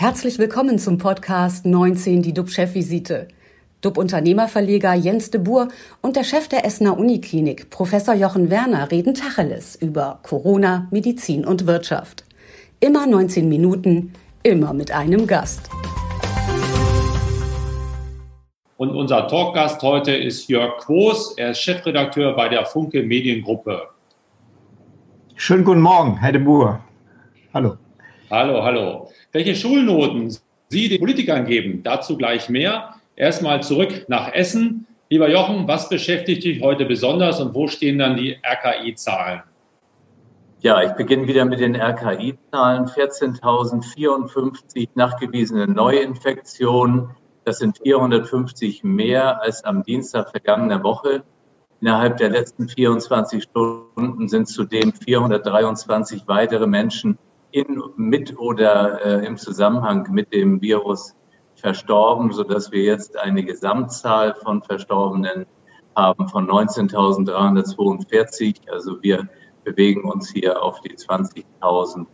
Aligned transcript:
Herzlich 0.00 0.38
willkommen 0.38 0.78
zum 0.78 0.96
Podcast 0.96 1.66
19, 1.66 2.22
die 2.22 2.32
DUB-Chefvisite. 2.32 3.26
DUB-Unternehmerverleger 3.80 4.94
Jens 4.94 5.32
de 5.32 5.40
Boer 5.40 5.66
und 6.02 6.14
der 6.14 6.22
Chef 6.22 6.46
der 6.46 6.64
Essener 6.64 6.96
Uniklinik, 6.96 7.68
Professor 7.70 8.14
Jochen 8.14 8.48
Werner, 8.48 8.92
reden 8.92 9.14
Tacheles 9.14 9.74
über 9.74 10.20
Corona, 10.22 10.86
Medizin 10.92 11.44
und 11.44 11.66
Wirtschaft. 11.66 12.24
Immer 12.78 13.08
19 13.08 13.48
Minuten, 13.48 14.12
immer 14.44 14.72
mit 14.72 14.92
einem 14.92 15.26
Gast. 15.26 15.68
Und 18.76 18.90
unser 18.90 19.26
Talkgast 19.26 19.82
heute 19.82 20.14
ist 20.14 20.46
Jörg 20.46 20.78
Quos. 20.78 21.32
Er 21.36 21.50
ist 21.50 21.58
Chefredakteur 21.58 22.36
bei 22.36 22.48
der 22.48 22.64
Funke 22.66 23.02
Mediengruppe. 23.02 23.88
Schönen 25.34 25.64
guten 25.64 25.80
Morgen, 25.80 26.20
Herr 26.20 26.30
de 26.30 26.40
Boer. 26.40 26.84
Hallo. 27.52 27.78
Hallo, 28.30 28.62
hallo. 28.62 29.08
Welche 29.32 29.54
Schulnoten 29.54 30.34
Sie 30.70 30.88
den 30.88 31.00
Politikern 31.00 31.44
geben, 31.44 31.82
dazu 31.82 32.16
gleich 32.16 32.48
mehr. 32.48 32.94
Erstmal 33.14 33.62
zurück 33.62 34.06
nach 34.08 34.32
Essen. 34.32 34.86
Lieber 35.10 35.30
Jochen, 35.30 35.68
was 35.68 35.88
beschäftigt 35.88 36.44
dich 36.44 36.62
heute 36.62 36.86
besonders 36.86 37.40
und 37.40 37.54
wo 37.54 37.68
stehen 37.68 37.98
dann 37.98 38.16
die 38.16 38.38
RKI-Zahlen? 38.42 39.42
Ja, 40.60 40.82
ich 40.82 40.92
beginne 40.92 41.28
wieder 41.28 41.44
mit 41.44 41.60
den 41.60 41.76
RKI-Zahlen. 41.76 42.86
14.054 42.86 44.88
nachgewiesene 44.94 45.66
Neuinfektionen. 45.66 47.10
Das 47.44 47.58
sind 47.58 47.78
450 47.78 48.82
mehr 48.82 49.42
als 49.42 49.62
am 49.64 49.82
Dienstag 49.82 50.30
vergangener 50.30 50.82
Woche. 50.82 51.22
Innerhalb 51.80 52.16
der 52.16 52.30
letzten 52.30 52.68
24 52.68 53.42
Stunden 53.42 54.28
sind 54.28 54.48
zudem 54.48 54.92
423 54.92 56.22
weitere 56.26 56.66
Menschen 56.66 57.18
in, 57.50 57.82
mit 57.96 58.38
oder 58.38 59.04
äh, 59.04 59.26
im 59.26 59.36
Zusammenhang 59.36 60.06
mit 60.10 60.32
dem 60.32 60.60
Virus 60.60 61.16
verstorben, 61.56 62.32
sodass 62.32 62.70
wir 62.72 62.82
jetzt 62.82 63.18
eine 63.18 63.44
Gesamtzahl 63.44 64.34
von 64.34 64.62
Verstorbenen 64.62 65.46
haben 65.96 66.28
von 66.28 66.48
19.342. 66.48 68.70
Also 68.70 69.02
wir 69.02 69.28
bewegen 69.64 70.04
uns 70.04 70.30
hier 70.30 70.62
auf 70.62 70.80
die 70.80 70.94
20.000 70.94 72.06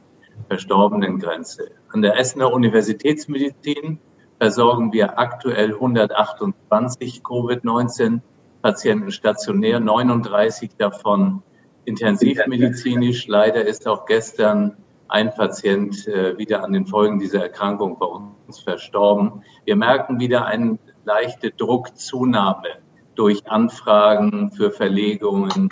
Verstorbenen 0.48 1.20
Grenze. 1.20 1.70
An 1.90 2.00
der 2.02 2.18
Essener 2.18 2.52
Universitätsmedizin 2.52 4.00
versorgen 4.38 4.92
wir 4.92 5.18
aktuell 5.18 5.72
128 5.74 7.22
Covid-19-Patienten 7.22 9.12
stationär, 9.12 9.80
39 9.80 10.72
davon 10.76 11.42
intensivmedizinisch. 11.84 13.28
Leider 13.28 13.64
ist 13.64 13.86
auch 13.86 14.06
gestern 14.06 14.76
ein 15.14 15.32
Patient 15.32 16.08
äh, 16.08 16.36
wieder 16.38 16.64
an 16.64 16.72
den 16.72 16.86
Folgen 16.86 17.20
dieser 17.20 17.40
Erkrankung 17.40 18.00
bei 18.00 18.06
uns 18.06 18.58
verstorben. 18.58 19.44
Wir 19.64 19.76
merken 19.76 20.18
wieder 20.18 20.44
eine 20.46 20.76
leichte 21.04 21.52
Druckzunahme 21.52 22.80
durch 23.14 23.46
Anfragen 23.46 24.50
für 24.50 24.72
Verlegungen. 24.72 25.68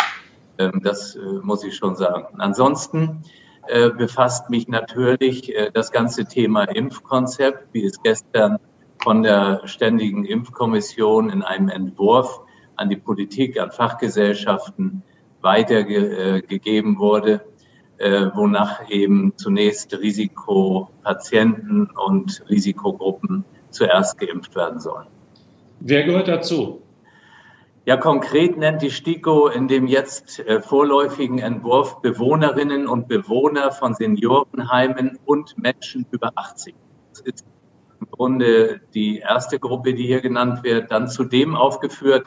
Ähm, 0.59 0.81
das 0.85 1.17
äh, 1.17 1.19
muss 1.43 1.65
ich 1.65 1.75
schon 1.75 1.97
sagen. 1.97 2.39
Ansonsten 2.39 3.25
äh, 3.67 3.91
befasst 3.91 4.49
mich 4.49 4.69
natürlich 4.69 5.53
das 5.75 5.91
ganze 5.91 6.25
Thema 6.27 6.63
Impfkonzept, 6.63 7.67
wie 7.73 7.85
es 7.85 8.01
gestern 8.01 8.59
von 9.03 9.25
der 9.25 9.63
Ständigen 9.65 10.25
Impfkommission 10.25 11.31
in 11.31 11.43
einem 11.43 11.69
Entwurf 11.69 12.43
an 12.77 12.91
die 12.91 12.97
Politik, 12.97 13.59
an 13.59 13.73
Fachgesellschaften 13.73 15.03
weitergegeben 15.41 17.01
wurde, 17.01 17.45
wonach 18.35 18.89
eben 18.91 19.33
zunächst 19.37 19.99
Risikopatienten 19.99 21.89
und 21.91 22.45
Risikogruppen 22.49 23.45
zuerst 23.71 24.19
geimpft 24.19 24.55
werden 24.57 24.81
sollen. 24.81 25.07
Wer 25.81 26.05
gehört 26.05 26.29
dazu? 26.29 26.83
Ja, 27.85 27.97
konkret 27.97 28.57
nennt 28.57 28.81
die 28.83 28.93
STIKO 28.93 29.49
in 29.49 29.67
dem 29.67 29.89
jetzt 29.89 30.39
äh, 30.39 30.61
vorläufigen 30.61 31.41
Entwurf 31.41 32.01
Bewohnerinnen 32.01 32.87
und 32.87 33.09
Bewohner 33.09 33.73
von 33.73 33.95
Seniorenheimen 33.95 35.19
und 35.25 35.59
Menschen 35.59 36.07
über 36.13 36.31
80. 36.37 36.77
Das 37.11 37.21
ist 37.23 37.45
im 38.01 38.07
Grunde 38.09 38.81
die 38.95 39.19
erste 39.19 39.59
Gruppe, 39.59 39.95
die 39.95 40.07
hier 40.07 40.21
genannt 40.21 40.63
wird. 40.63 40.93
Dann 40.93 41.09
zudem 41.09 41.57
aufgeführt 41.57 42.27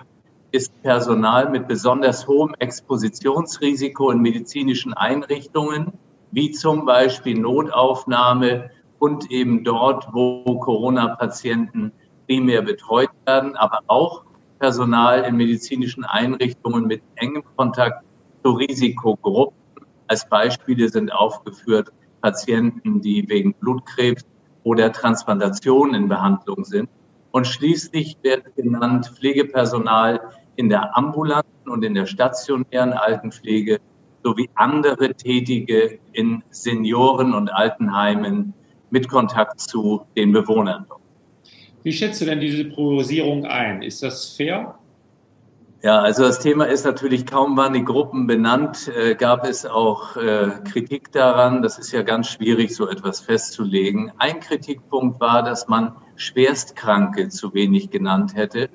ist 0.56 0.82
Personal 0.84 1.50
mit 1.50 1.68
besonders 1.68 2.28
hohem 2.28 2.56
Expositionsrisiko 2.60 4.10
in 4.12 4.22
medizinischen 4.22 4.94
Einrichtungen, 4.94 5.92
wie 6.32 6.52
zum 6.52 6.86
Beispiel 6.86 7.38
Notaufnahme 7.38 8.70
und 9.00 9.30
eben 9.32 9.66
dort, 9.66 10.08
wo 10.14 10.60
Corona-Patienten 10.60 11.92
primär 12.26 12.62
betreut 12.62 13.10
werden, 13.26 13.58
aber 13.58 13.82
auch 13.88 14.24
Personal 14.60 15.24
in 15.24 15.36
medizinischen 15.36 16.06
Einrichtungen 16.06 16.88
mit 16.88 17.02
engem 17.16 17.44
Kontakt 17.58 18.06
zu 18.42 18.52
Risikogruppen. 18.52 19.58
Als 20.08 20.28
Beispiele 20.30 20.88
sind 20.88 21.12
aufgeführt 21.12 21.92
Patienten, 22.22 23.02
die 23.02 23.28
wegen 23.28 23.54
Blutkrebs 23.56 24.26
oder 24.64 24.90
Transplantation 24.94 25.94
in 25.94 26.08
Behandlung 26.08 26.64
sind. 26.64 26.90
Und 27.32 27.46
schließlich 27.46 28.18
wird 28.24 28.56
genannt 28.56 29.12
Pflegepersonal 29.18 30.22
in 30.56 30.70
der 30.70 30.98
ambulanten 30.98 31.70
und 31.70 31.84
in 31.84 31.94
der 31.94 32.06
stationären 32.06 32.94
Altenpflege 32.94 33.80
sowie 34.24 34.50
andere 34.56 35.14
Tätige 35.14 36.00
in 36.14 36.44
Senioren- 36.50 37.34
und 37.34 37.50
Altenheimen 37.50 38.54
mit 38.90 39.08
Kontakt 39.08 39.60
zu 39.60 40.06
den 40.16 40.32
Bewohnern. 40.32 40.86
Wie 41.84 41.94
schätzt 41.94 42.22
du 42.22 42.26
denn 42.26 42.40
diese 42.40 42.66
Priorisierung 42.66 43.46
ein? 43.46 43.84
Ist 43.84 44.02
das 44.02 44.36
fair? 44.36 44.80
Ja, 45.84 46.00
also 46.00 46.24
das 46.24 46.40
Thema 46.40 46.66
ist 46.66 46.84
natürlich, 46.84 47.28
kaum 47.28 47.56
waren 47.58 47.74
die 47.74 47.86
Gruppen 47.86 48.26
benannt, 48.26 48.88
äh, 48.88 49.14
gab 49.14 49.46
es 49.46 49.68
auch 49.68 50.18
äh, 50.18 50.50
Kritik 50.68 51.12
daran. 51.12 51.62
Das 51.62 51.78
ist 51.78 51.92
ja 51.92 52.02
ganz 52.02 52.28
schwierig, 52.28 52.76
so 52.76 52.90
etwas 52.90 53.20
festzulegen. 53.20 54.12
Ein 54.18 54.40
Kritikpunkt 54.40 55.20
war, 55.20 55.44
dass 55.44 55.68
man 55.68 55.96
Schwerstkranke 56.16 57.30
zu 57.30 57.54
wenig 57.54 57.92
genannt 57.92 58.34
hätte. 58.34 58.70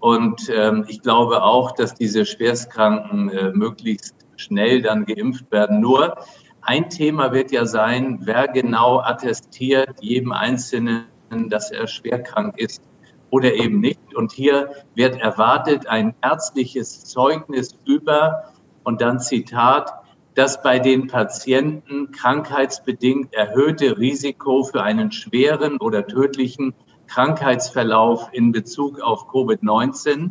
Und 0.00 0.50
ähm, 0.52 0.84
ich 0.88 1.02
glaube 1.02 1.42
auch, 1.42 1.72
dass 1.72 1.94
diese 1.94 2.26
Schwerstkranken 2.26 3.28
äh, 3.30 3.52
möglichst 3.52 4.14
schnell 4.36 4.82
dann 4.82 5.04
geimpft 5.04 5.52
werden. 5.52 5.80
Nur 5.80 6.16
ein 6.62 6.90
Thema 6.90 7.32
wird 7.32 7.52
ja 7.52 7.66
sein, 7.66 8.20
wer 8.22 8.48
genau 8.48 9.00
attestiert 9.00 10.02
jedem 10.02 10.32
Einzelnen 10.32 11.06
dass 11.46 11.70
er 11.70 11.86
schwerkrank 11.86 12.58
ist 12.58 12.82
oder 13.30 13.54
eben 13.54 13.80
nicht. 13.80 14.14
Und 14.16 14.32
hier 14.32 14.72
wird 14.94 15.20
erwartet 15.20 15.86
ein 15.86 16.14
ärztliches 16.22 17.04
Zeugnis 17.04 17.78
über, 17.84 18.52
und 18.82 19.00
dann 19.00 19.20
Zitat, 19.20 19.92
dass 20.34 20.62
bei 20.62 20.78
den 20.78 21.06
Patienten 21.06 22.12
krankheitsbedingt 22.12 23.34
erhöhte 23.34 23.98
Risiko 23.98 24.64
für 24.64 24.82
einen 24.82 25.12
schweren 25.12 25.76
oder 25.78 26.06
tödlichen 26.06 26.74
Krankheitsverlauf 27.10 28.28
in 28.32 28.52
Bezug 28.52 29.00
auf 29.00 29.28
Covid-19. 29.28 30.30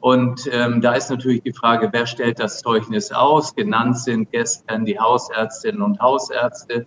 Und 0.00 0.48
ähm, 0.52 0.80
da 0.80 0.94
ist 0.94 1.10
natürlich 1.10 1.42
die 1.42 1.52
Frage, 1.52 1.90
wer 1.92 2.06
stellt 2.06 2.40
das 2.40 2.60
Zeugnis 2.60 3.12
aus? 3.12 3.54
Genannt 3.54 3.98
sind 3.98 4.30
gestern 4.32 4.84
die 4.84 4.98
Hausärztinnen 4.98 5.82
und 5.82 6.00
Hausärzte. 6.00 6.86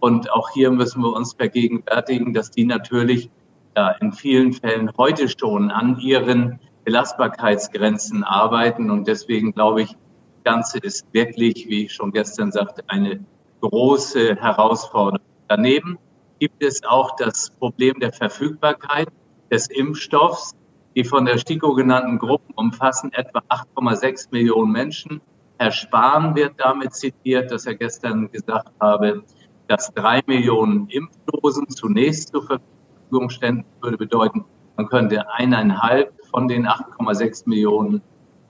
Und 0.00 0.32
auch 0.32 0.50
hier 0.50 0.70
müssen 0.70 1.02
wir 1.02 1.12
uns 1.12 1.34
vergegenwärtigen, 1.34 2.32
dass 2.32 2.50
die 2.50 2.64
natürlich 2.64 3.30
ja, 3.76 3.90
in 4.00 4.12
vielen 4.12 4.52
Fällen 4.52 4.90
heute 4.96 5.28
schon 5.28 5.70
an 5.70 5.98
ihren 5.98 6.58
Belastbarkeitsgrenzen 6.84 8.24
arbeiten. 8.24 8.90
Und 8.90 9.06
deswegen 9.06 9.52
glaube 9.52 9.82
ich, 9.82 9.88
das 9.90 10.54
Ganze 10.54 10.78
ist 10.78 11.06
wirklich, 11.12 11.68
wie 11.68 11.86
ich 11.86 11.92
schon 11.92 12.10
gestern 12.12 12.52
sagte, 12.52 12.82
eine 12.88 13.24
große 13.60 14.36
Herausforderung. 14.36 15.20
Daneben 15.48 15.98
gibt 16.42 16.64
es 16.64 16.82
auch 16.82 17.14
das 17.14 17.50
Problem 17.50 18.00
der 18.00 18.12
Verfügbarkeit 18.12 19.06
des 19.52 19.68
Impfstoffs. 19.68 20.56
Die 20.96 21.04
von 21.04 21.24
der 21.24 21.38
STIKO 21.38 21.72
genannten 21.74 22.18
Gruppen 22.18 22.52
umfassen 22.56 23.12
etwa 23.12 23.44
8,6 23.48 24.26
Millionen 24.32 24.72
Menschen. 24.72 25.20
Herr 25.58 25.70
Spahn 25.70 26.34
wird 26.34 26.54
damit 26.58 26.94
zitiert, 26.94 27.52
dass 27.52 27.64
er 27.66 27.76
gestern 27.76 28.28
gesagt 28.32 28.72
habe, 28.80 29.22
dass 29.68 29.94
drei 29.94 30.20
Millionen 30.26 30.88
Impfdosen 30.88 31.68
zunächst 31.68 32.30
zur 32.32 32.44
Verfügung 32.44 33.30
ständen, 33.30 33.64
würde 33.80 33.96
bedeuten, 33.96 34.44
man 34.76 34.88
könnte 34.88 35.30
eineinhalb 35.30 36.12
von 36.32 36.48
den 36.48 36.66
8,6 36.66 37.48
Millionen 37.48 38.02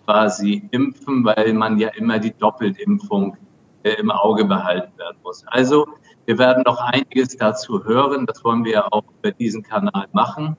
quasi 0.07 0.67
impfen, 0.71 1.27
weil 1.27 1.53
man 1.53 1.79
ja 1.79 1.89
immer 1.89 2.19
die 2.19 2.33
Doppeltimpfung 2.33 3.37
äh, 3.83 3.93
im 4.01 4.11
Auge 4.11 4.47
behalten 4.47 4.97
werden 4.97 5.19
muss. 5.23 5.45
Also 5.47 5.87
wir 6.27 6.39
werden 6.39 6.63
noch 6.67 6.81
einiges 6.81 7.37
dazu 7.37 7.85
hören. 7.85 8.27
Das 8.27 8.45
wollen 8.45 8.65
wir 8.65 8.93
auch 8.93 9.05
über 9.21 9.33
diesen 9.33 9.63
Kanal 9.63 10.07
machen. 10.13 10.57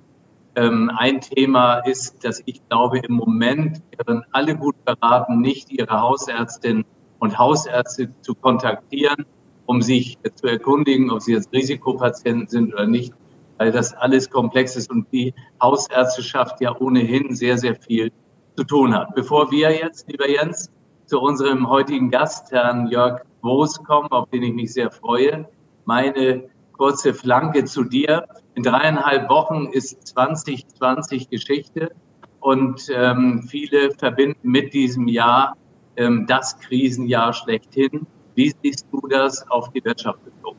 Ähm, 0.55 0.91
ein 0.95 1.21
Thema 1.21 1.79
ist, 1.79 2.23
dass 2.23 2.41
ich 2.45 2.61
glaube, 2.69 2.99
im 2.99 3.15
Moment 3.15 3.81
wären 3.97 4.23
alle 4.31 4.55
gut 4.55 4.75
beraten, 4.85 5.41
nicht 5.41 5.71
ihre 5.71 5.99
Hausärztin 5.99 6.85
und 7.19 7.39
Hausärzte 7.39 8.09
zu 8.21 8.35
kontaktieren, 8.35 9.25
um 9.65 9.81
sich 9.81 10.17
zu 10.35 10.47
erkundigen, 10.47 11.09
ob 11.09 11.21
sie 11.21 11.33
jetzt 11.33 11.51
Risikopatienten 11.53 12.47
sind 12.47 12.73
oder 12.73 12.85
nicht, 12.85 13.13
weil 13.57 13.71
das 13.71 13.93
alles 13.95 14.29
komplex 14.29 14.75
ist 14.75 14.91
und 14.91 15.07
die 15.11 15.33
Hausärzteschaft 15.61 16.61
ja 16.61 16.75
ohnehin 16.77 17.33
sehr, 17.35 17.57
sehr 17.57 17.75
viel 17.75 18.11
zu 18.55 18.63
tun 18.63 18.93
hat. 18.93 19.15
Bevor 19.15 19.49
wir 19.49 19.71
jetzt, 19.71 20.07
lieber 20.07 20.29
Jens, 20.29 20.69
zu 21.13 21.21
unserem 21.21 21.69
heutigen 21.69 22.09
Gast, 22.09 22.51
Herrn 22.51 22.87
Jörg 22.87 23.21
Groß, 23.43 23.83
kommen, 23.83 24.11
auf 24.11 24.27
den 24.31 24.41
ich 24.41 24.51
mich 24.51 24.73
sehr 24.73 24.89
freue, 24.89 25.47
meine 25.85 26.45
kurze 26.71 27.13
Flanke 27.13 27.65
zu 27.65 27.83
dir. 27.83 28.25
In 28.55 28.63
dreieinhalb 28.63 29.29
Wochen 29.29 29.67
ist 29.71 30.07
2020 30.07 31.29
Geschichte 31.29 31.91
und 32.39 32.89
ähm, 32.91 33.43
viele 33.47 33.91
verbinden 33.91 34.49
mit 34.49 34.73
diesem 34.73 35.07
Jahr 35.07 35.55
ähm, 35.97 36.25
das 36.27 36.57
Krisenjahr 36.57 37.31
schlechthin. 37.31 38.07
Wie 38.33 38.51
siehst 38.63 38.87
du 38.91 39.07
das 39.07 39.47
auf 39.51 39.71
die 39.71 39.85
Wirtschaft 39.85 40.17
bezogen? 40.25 40.57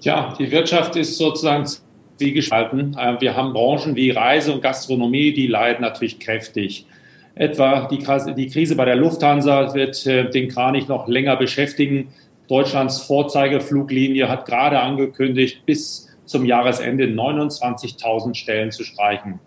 Ja, 0.00 0.34
die 0.36 0.50
Wirtschaft 0.50 0.96
ist 0.96 1.16
sozusagen 1.16 1.64
wie 2.18 2.32
gespalten. 2.32 2.96
Äh, 2.98 3.20
wir 3.20 3.36
haben 3.36 3.52
Branchen 3.52 3.94
wie 3.94 4.10
Reise 4.10 4.52
und 4.52 4.62
Gastronomie, 4.62 5.32
die 5.32 5.46
leiden 5.46 5.82
natürlich 5.82 6.18
kräftig. 6.18 6.87
Etwa 7.38 7.86
die, 7.86 8.48
Krise 8.48 8.74
bei 8.74 8.84
der 8.84 8.96
Lufthansa 8.96 9.72
wird 9.72 10.04
äh, 10.06 10.28
den 10.28 10.48
Kranich 10.48 10.88
noch 10.88 11.06
länger 11.06 11.36
beschäftigen. 11.36 12.08
Deutschlands 12.48 13.02
Vorzeigefluglinie 13.02 14.28
hat 14.28 14.44
gerade 14.44 14.80
angekündigt, 14.80 15.64
bis 15.64 16.08
zum 16.24 16.44
Jahresende 16.44 17.04
29.000 17.04 18.34
Stellen 18.34 18.72
zu 18.72 18.82
streichen. 18.82 19.38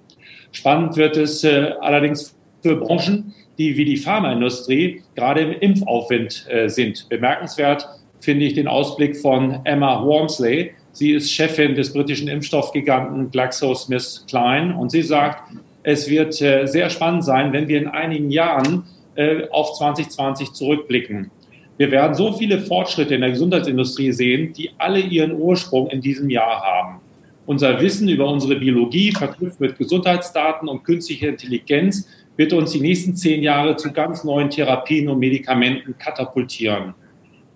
Spannend 0.53 0.95
wird 0.95 1.17
es 1.17 1.43
äh, 1.43 1.73
allerdings 1.81 2.33
für 2.61 2.77
Branchen, 2.77 3.33
die 3.57 3.75
wie 3.75 3.85
die 3.85 3.97
Pharmaindustrie 3.97 5.03
gerade 5.15 5.41
im 5.41 5.51
Impfaufwind 5.51 6.47
äh, 6.49 6.69
sind. 6.69 7.09
Bemerkenswert 7.09 7.89
finde 8.21 8.45
ich 8.45 8.53
den 8.53 8.69
Ausblick 8.69 9.17
von 9.17 9.59
Emma 9.65 10.01
Wormsley. 10.05 10.71
Sie 10.93 11.11
ist 11.11 11.29
Chefin 11.31 11.75
des 11.75 11.91
britischen 11.91 12.29
Impfstoffgiganten 12.29 13.31
GlaxoSmithKline 13.31 14.77
und 14.77 14.91
sie 14.91 15.01
sagt, 15.01 15.43
es 15.83 16.09
wird 16.09 16.41
äh, 16.41 16.65
sehr 16.65 16.89
spannend 16.89 17.23
sein, 17.23 17.53
wenn 17.53 17.67
wir 17.67 17.79
in 17.79 17.87
einigen 17.87 18.31
Jahren 18.31 18.83
äh, 19.15 19.47
auf 19.49 19.73
2020 19.73 20.53
zurückblicken. 20.53 21.31
Wir 21.77 21.91
werden 21.91 22.13
so 22.13 22.33
viele 22.33 22.59
Fortschritte 22.59 23.15
in 23.15 23.21
der 23.21 23.31
Gesundheitsindustrie 23.31 24.11
sehen, 24.11 24.53
die 24.53 24.69
alle 24.77 24.99
ihren 24.99 25.33
Ursprung 25.33 25.87
in 25.89 26.01
diesem 26.01 26.29
Jahr 26.29 26.61
haben. 26.61 26.99
Unser 27.47 27.81
Wissen 27.81 28.07
über 28.07 28.27
unsere 28.27 28.55
Biologie, 28.55 29.11
verknüpft 29.11 29.59
mit 29.59 29.77
Gesundheitsdaten 29.77 30.67
und 30.67 30.83
künstlicher 30.83 31.29
Intelligenz, 31.29 32.07
wird 32.37 32.53
uns 32.53 32.71
die 32.71 32.79
nächsten 32.79 33.15
zehn 33.15 33.41
Jahre 33.41 33.75
zu 33.75 33.91
ganz 33.91 34.23
neuen 34.23 34.49
Therapien 34.49 35.09
und 35.09 35.19
Medikamenten 35.19 35.97
katapultieren. 35.97 36.93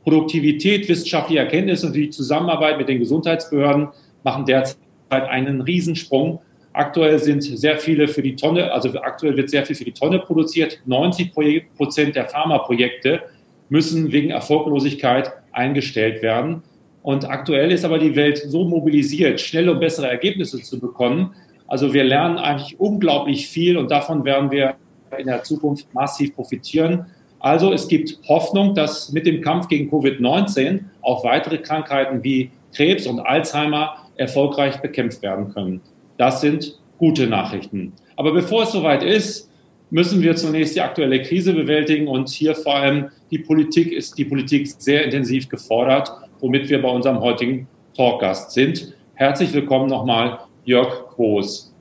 Produktivität, 0.04 0.88
wissenschaftliche 0.90 1.40
Erkenntnisse 1.40 1.88
und 1.88 1.94
die 1.96 2.10
Zusammenarbeit 2.10 2.78
mit 2.78 2.90
den 2.90 3.00
Gesundheitsbehörden 3.00 3.90
machen 4.24 4.46
derzeit 4.46 4.78
einen 5.10 5.62
Riesensprung. 5.62 6.40
Aktuell 6.76 7.20
sind 7.20 7.42
sehr 7.42 7.78
viele 7.78 8.10
für 8.10 8.22
die 8.22 8.36
Tonne, 8.36 8.74
also 8.74 8.90
aktuell 9.00 9.38
wird 9.38 9.50
sehr 9.50 9.66
viel 9.66 9.78
für 9.78 9.86
die 9.86 9.94
Tonne 9.94 10.20
produziert. 10.20 10.82
90 10.86 11.34
Prozent 11.78 12.18
der 12.18 12.28
Pharmaprojekte 12.28 13.22
müssen 13.70 14.12
wegen 14.12 14.32
Erfolglosigkeit 14.32 15.32
eingestellt 15.54 16.22
werden. 16.22 16.64
Und 17.02 17.30
aktuell 17.30 17.72
ist 17.72 17.86
aber 17.86 17.98
die 17.98 18.18
Welt 18.18 18.44
so 18.46 18.66
mobilisiert, 18.66 19.40
schnelle 19.40 19.72
und 19.72 19.80
bessere 19.80 20.10
Ergebnisse 20.10 20.62
zu 20.62 20.78
bekommen. 20.78 21.34
Also 21.66 21.94
wir 21.94 22.04
lernen 22.04 22.38
eigentlich 22.38 22.78
unglaublich 22.78 23.48
viel 23.48 23.78
und 23.78 23.90
davon 23.90 24.26
werden 24.26 24.52
wir 24.52 24.76
in 25.18 25.28
der 25.28 25.44
Zukunft 25.44 25.94
massiv 25.94 26.36
profitieren. 26.36 27.06
Also 27.40 27.72
es 27.72 27.88
gibt 27.88 28.20
Hoffnung, 28.28 28.76
dass 28.76 29.14
mit 29.14 29.26
dem 29.26 29.40
Kampf 29.40 29.70
gegen 29.70 29.90
Covid-19 29.90 30.82
auch 31.02 31.24
weitere 31.24 31.60
Krankheiten 31.60 32.22
wie 32.22 32.52
Krebs 32.74 33.08
und 33.08 33.22
Alzheimer 33.22 33.96
erfolgreich 34.18 34.82
bekämpft 34.82 35.22
werden 35.22 35.54
können. 35.54 35.80
Das 36.18 36.42
sind 36.42 36.80
gute 36.98 37.28
Nachrichten. 37.28 37.94
Aber 38.16 38.34
bevor 38.34 38.64
es 38.64 38.72
soweit 38.72 39.04
ist, 39.04 39.50
müssen 39.90 40.22
wir 40.22 40.36
zunächst 40.36 40.76
die 40.76 40.82
aktuelle 40.82 41.22
Krise 41.22 41.54
bewältigen 41.54 42.08
und 42.08 42.30
hier 42.30 42.56
vor 42.56 42.76
allem 42.76 43.10
die 43.32 43.40
Politik 43.40 43.92
ist 43.92 44.18
die 44.18 44.26
Politik 44.26 44.68
sehr 44.68 45.04
intensiv 45.04 45.50
gefordert, 45.50 46.12
womit 46.40 46.70
wir 46.70 46.82
bei 46.82 46.90
unserem 46.90 47.20
heutigen 47.20 47.68
Talkgast 47.96 48.52
sind. 48.52 48.94
Herzlich 49.14 49.54
willkommen 49.54 49.88
nochmal, 49.88 50.40
Jörg 50.66 51.10
Groß. 51.16 51.74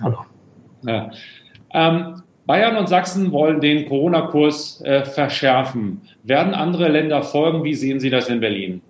Hallo. 0.00 0.18
Ja. 0.86 1.10
Ähm, 1.72 2.22
Bayern 2.46 2.76
und 2.76 2.88
Sachsen 2.88 3.32
wollen 3.32 3.60
den 3.60 3.88
Corona-Kurs 3.88 4.80
äh, 4.82 5.04
verschärfen. 5.04 6.00
Werden 6.22 6.54
andere 6.54 6.88
Länder 6.88 7.22
folgen? 7.22 7.64
Wie 7.64 7.74
sehen 7.74 8.00
Sie 8.00 8.10
das 8.10 8.28
in 8.28 8.40
Berlin? 8.40 8.82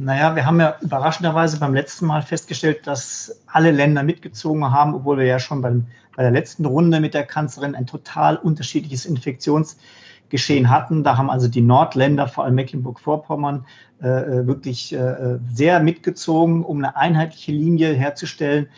Naja, 0.00 0.36
wir 0.36 0.46
haben 0.46 0.60
ja 0.60 0.76
überraschenderweise 0.80 1.58
beim 1.58 1.74
letzten 1.74 2.06
Mal 2.06 2.22
festgestellt, 2.22 2.86
dass 2.86 3.42
alle 3.48 3.72
Länder 3.72 4.04
mitgezogen 4.04 4.70
haben, 4.70 4.94
obwohl 4.94 5.18
wir 5.18 5.24
ja 5.24 5.40
schon 5.40 5.60
beim, 5.60 5.86
bei 6.14 6.22
der 6.22 6.30
letzten 6.30 6.64
Runde 6.66 7.00
mit 7.00 7.14
der 7.14 7.24
Kanzlerin 7.24 7.74
ein 7.74 7.84
total 7.84 8.36
unterschiedliches 8.36 9.06
Infektionsgeschehen 9.06 10.70
hatten. 10.70 11.02
Da 11.02 11.16
haben 11.16 11.28
also 11.28 11.48
die 11.48 11.62
Nordländer, 11.62 12.28
vor 12.28 12.44
allem 12.44 12.54
Mecklenburg-Vorpommern, 12.54 13.66
äh, 14.00 14.06
äh 14.06 14.46
wirklich 14.46 14.92
äh, 14.92 15.40
sehr 15.52 15.80
mitgezogen, 15.80 16.62
um 16.62 16.78
eine 16.78 16.96
einheitliche 16.96 17.50
Linie 17.50 17.92
herzustellen. 17.92 18.68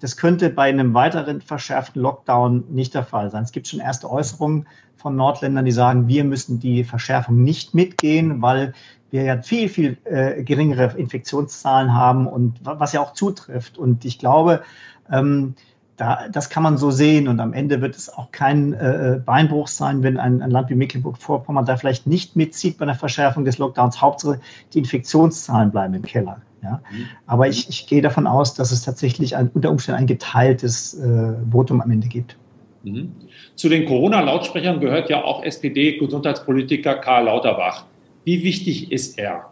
Das 0.00 0.16
könnte 0.16 0.48
bei 0.48 0.70
einem 0.70 0.94
weiteren 0.94 1.42
verschärften 1.42 2.00
Lockdown 2.00 2.64
nicht 2.70 2.94
der 2.94 3.04
Fall 3.04 3.30
sein. 3.30 3.42
Es 3.42 3.52
gibt 3.52 3.68
schon 3.68 3.80
erste 3.80 4.10
Äußerungen 4.10 4.66
von 4.96 5.14
Nordländern, 5.14 5.66
die 5.66 5.72
sagen, 5.72 6.08
wir 6.08 6.24
müssen 6.24 6.58
die 6.58 6.84
Verschärfung 6.84 7.42
nicht 7.42 7.74
mitgehen, 7.74 8.40
weil 8.40 8.72
wir 9.10 9.22
ja 9.22 9.42
viel, 9.42 9.68
viel 9.68 9.96
äh, 10.04 10.42
geringere 10.42 10.96
Infektionszahlen 10.96 11.94
haben 11.94 12.26
und 12.26 12.60
was 12.62 12.92
ja 12.92 13.00
auch 13.00 13.12
zutrifft. 13.12 13.78
Und 13.78 14.04
ich 14.04 14.18
glaube, 14.18 14.62
ähm, 15.10 15.54
da, 15.96 16.28
das 16.32 16.48
kann 16.48 16.62
man 16.62 16.78
so 16.78 16.90
sehen 16.90 17.28
und 17.28 17.40
am 17.40 17.52
Ende 17.52 17.82
wird 17.82 17.94
es 17.94 18.08
auch 18.08 18.32
kein 18.32 18.72
äh, 18.72 19.20
Beinbruch 19.24 19.68
sein, 19.68 20.02
wenn 20.02 20.16
ein, 20.16 20.40
ein 20.40 20.50
Land 20.50 20.70
wie 20.70 20.74
Mecklenburg-Vorpommern 20.74 21.66
da 21.66 21.76
vielleicht 21.76 22.06
nicht 22.06 22.36
mitzieht 22.36 22.78
bei 22.78 22.86
der 22.86 22.94
Verschärfung 22.94 23.44
des 23.44 23.58
Lockdowns. 23.58 24.00
Hauptsache 24.00 24.40
die 24.72 24.78
Infektionszahlen 24.78 25.70
bleiben 25.70 25.92
im 25.92 26.02
Keller. 26.02 26.40
Ja? 26.62 26.80
Mhm. 26.90 27.06
Aber 27.26 27.48
ich, 27.48 27.68
ich 27.68 27.86
gehe 27.86 28.00
davon 28.00 28.26
aus, 28.26 28.54
dass 28.54 28.72
es 28.72 28.82
tatsächlich 28.82 29.36
ein, 29.36 29.50
unter 29.52 29.70
Umständen 29.70 30.00
ein 30.00 30.06
geteiltes 30.06 30.94
äh, 30.94 31.34
Votum 31.50 31.82
am 31.82 31.90
Ende 31.90 32.08
gibt. 32.08 32.36
Mhm. 32.82 33.12
Zu 33.56 33.68
den 33.68 33.84
Corona-Lautsprechern 33.84 34.80
gehört 34.80 35.10
ja 35.10 35.22
auch 35.22 35.42
SPD-Gesundheitspolitiker 35.42 36.94
Karl 36.94 37.24
Lauterbach. 37.24 37.84
Wie 38.24 38.42
wichtig 38.42 38.92
ist 38.92 39.18
er? 39.18 39.50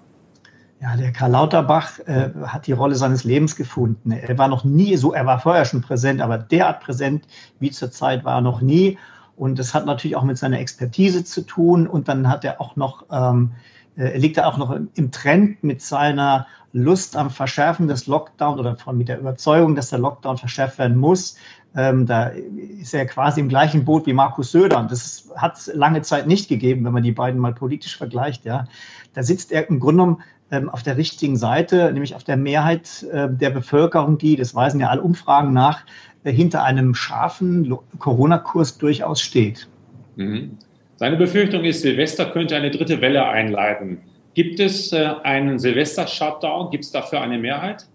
Ja, 0.80 0.96
der 0.96 1.12
Karl 1.12 1.32
Lauterbach 1.32 1.98
äh, 2.06 2.30
hat 2.46 2.68
die 2.68 2.72
Rolle 2.72 2.94
seines 2.94 3.24
Lebens 3.24 3.56
gefunden. 3.56 4.12
Er 4.12 4.38
war 4.38 4.46
noch 4.46 4.62
nie 4.62 4.96
so, 4.96 5.12
er 5.12 5.26
war 5.26 5.40
vorher 5.40 5.64
schon 5.64 5.80
präsent, 5.80 6.20
aber 6.20 6.38
derart 6.38 6.80
präsent 6.80 7.26
wie 7.58 7.70
zurzeit 7.70 8.24
war 8.24 8.36
er 8.36 8.40
noch 8.42 8.60
nie. 8.60 8.96
Und 9.36 9.58
das 9.58 9.74
hat 9.74 9.86
natürlich 9.86 10.16
auch 10.16 10.22
mit 10.22 10.38
seiner 10.38 10.60
Expertise 10.60 11.24
zu 11.24 11.42
tun. 11.42 11.86
Und 11.88 12.08
dann 12.08 12.28
hat 12.28 12.44
er 12.44 12.60
auch 12.60 12.76
noch, 12.76 13.06
ähm, 13.10 13.52
äh, 13.96 14.16
liegt 14.18 14.36
er 14.36 14.46
auch 14.46 14.56
noch 14.56 14.76
im 14.94 15.10
Trend 15.10 15.64
mit 15.64 15.82
seiner 15.82 16.46
Lust 16.72 17.16
am 17.16 17.30
Verschärfen 17.30 17.88
des 17.88 18.06
Lockdowns 18.06 18.60
oder 18.60 18.76
von, 18.76 18.98
mit 18.98 19.08
der 19.08 19.18
Überzeugung, 19.18 19.74
dass 19.74 19.90
der 19.90 19.98
Lockdown 19.98 20.38
verschärft 20.38 20.78
werden 20.78 20.96
muss. 20.96 21.36
Ähm, 21.76 22.06
da 22.06 22.32
ist 22.80 22.94
er 22.94 23.06
quasi 23.06 23.40
im 23.40 23.48
gleichen 23.48 23.84
Boot 23.84 24.06
wie 24.06 24.12
Markus 24.12 24.52
Söder. 24.52 24.78
Und 24.78 24.90
das 24.90 25.30
hat 25.36 25.56
es 25.58 25.70
lange 25.74 26.02
Zeit 26.02 26.26
nicht 26.26 26.48
gegeben, 26.48 26.84
wenn 26.84 26.92
man 26.92 27.02
die 27.02 27.12
beiden 27.12 27.40
mal 27.40 27.52
politisch 27.52 27.96
vergleicht. 27.96 28.44
Ja. 28.44 28.66
Da 29.14 29.22
sitzt 29.22 29.52
er 29.52 29.68
im 29.68 29.80
Grunde 29.80 30.02
genommen 30.02 30.22
ähm, 30.50 30.70
auf 30.70 30.82
der 30.82 30.96
richtigen 30.96 31.36
Seite, 31.36 31.92
nämlich 31.92 32.14
auf 32.14 32.24
der 32.24 32.36
Mehrheit 32.36 33.04
äh, 33.12 33.28
der 33.30 33.50
Bevölkerung, 33.50 34.18
die, 34.18 34.36
das 34.36 34.54
weisen 34.54 34.80
ja 34.80 34.88
alle 34.88 35.02
Umfragen 35.02 35.52
nach, 35.52 35.84
äh, 36.24 36.32
hinter 36.32 36.64
einem 36.64 36.94
scharfen 36.94 37.76
Corona-Kurs 37.98 38.78
durchaus 38.78 39.20
steht. 39.20 39.68
Mhm. 40.16 40.56
Seine 40.96 41.16
Befürchtung 41.16 41.64
ist, 41.64 41.82
Silvester 41.82 42.26
könnte 42.26 42.56
eine 42.56 42.70
dritte 42.70 43.00
Welle 43.00 43.24
einleiten. 43.28 43.98
Gibt 44.34 44.58
es 44.58 44.92
äh, 44.92 45.10
einen 45.22 45.58
Silvester-Shutdown? 45.58 46.70
Gibt 46.70 46.84
es 46.84 46.92
dafür 46.92 47.20
eine 47.20 47.38
Mehrheit? 47.38 47.86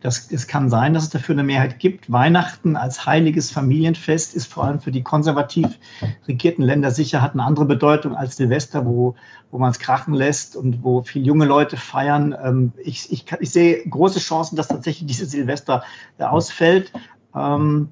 Das, 0.00 0.30
es 0.30 0.46
kann 0.46 0.70
sein, 0.70 0.94
dass 0.94 1.04
es 1.04 1.10
dafür 1.10 1.34
eine 1.34 1.42
Mehrheit 1.42 1.80
gibt. 1.80 2.10
Weihnachten 2.10 2.76
als 2.76 3.04
heiliges 3.04 3.50
Familienfest 3.50 4.34
ist 4.34 4.46
vor 4.46 4.64
allem 4.64 4.78
für 4.78 4.92
die 4.92 5.02
konservativ 5.02 5.66
regierten 6.28 6.62
Länder 6.62 6.92
sicher, 6.92 7.20
hat 7.20 7.32
eine 7.32 7.42
andere 7.42 7.64
Bedeutung 7.64 8.14
als 8.14 8.36
Silvester, 8.36 8.86
wo, 8.86 9.16
wo 9.50 9.58
man 9.58 9.72
es 9.72 9.80
krachen 9.80 10.14
lässt 10.14 10.54
und 10.54 10.84
wo 10.84 11.02
viele 11.02 11.24
junge 11.24 11.46
Leute 11.46 11.76
feiern. 11.76 12.36
Ähm, 12.44 12.72
ich, 12.78 13.10
ich, 13.10 13.24
ich 13.40 13.50
sehe 13.50 13.84
große 13.88 14.20
Chancen, 14.20 14.54
dass 14.54 14.68
tatsächlich 14.68 15.06
dieses 15.06 15.32
Silvester 15.32 15.82
äh, 16.18 16.24
ausfällt. 16.24 16.92
Ähm, 17.34 17.88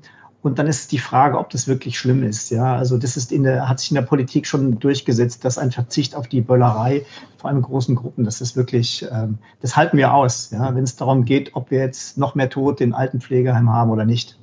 und 0.46 0.60
dann 0.60 0.68
ist 0.68 0.92
die 0.92 0.98
Frage, 0.98 1.38
ob 1.38 1.50
das 1.50 1.66
wirklich 1.66 1.98
schlimm 1.98 2.22
ist. 2.22 2.50
Ja, 2.50 2.76
also 2.76 2.98
das 2.98 3.16
ist 3.16 3.32
in 3.32 3.42
der, 3.42 3.68
hat 3.68 3.80
sich 3.80 3.90
in 3.90 3.96
der 3.96 4.02
Politik 4.02 4.46
schon 4.46 4.78
durchgesetzt, 4.78 5.44
dass 5.44 5.58
ein 5.58 5.72
Verzicht 5.72 6.14
auf 6.14 6.28
die 6.28 6.40
Böllerei, 6.40 7.04
vor 7.36 7.50
allem 7.50 7.62
großen 7.62 7.96
Gruppen, 7.96 8.24
das 8.24 8.40
ist 8.40 8.56
wirklich, 8.56 9.04
ähm, 9.10 9.38
das 9.60 9.76
halten 9.76 9.98
wir 9.98 10.14
aus, 10.14 10.52
ja, 10.52 10.72
wenn 10.72 10.84
es 10.84 10.94
darum 10.94 11.24
geht, 11.24 11.56
ob 11.56 11.72
wir 11.72 11.80
jetzt 11.80 12.16
noch 12.16 12.36
mehr 12.36 12.48
Tote 12.48 12.84
in 12.84 12.92
Altenpflegeheim 12.92 13.70
haben 13.70 13.90
oder 13.90 14.04
nicht. 14.04 14.38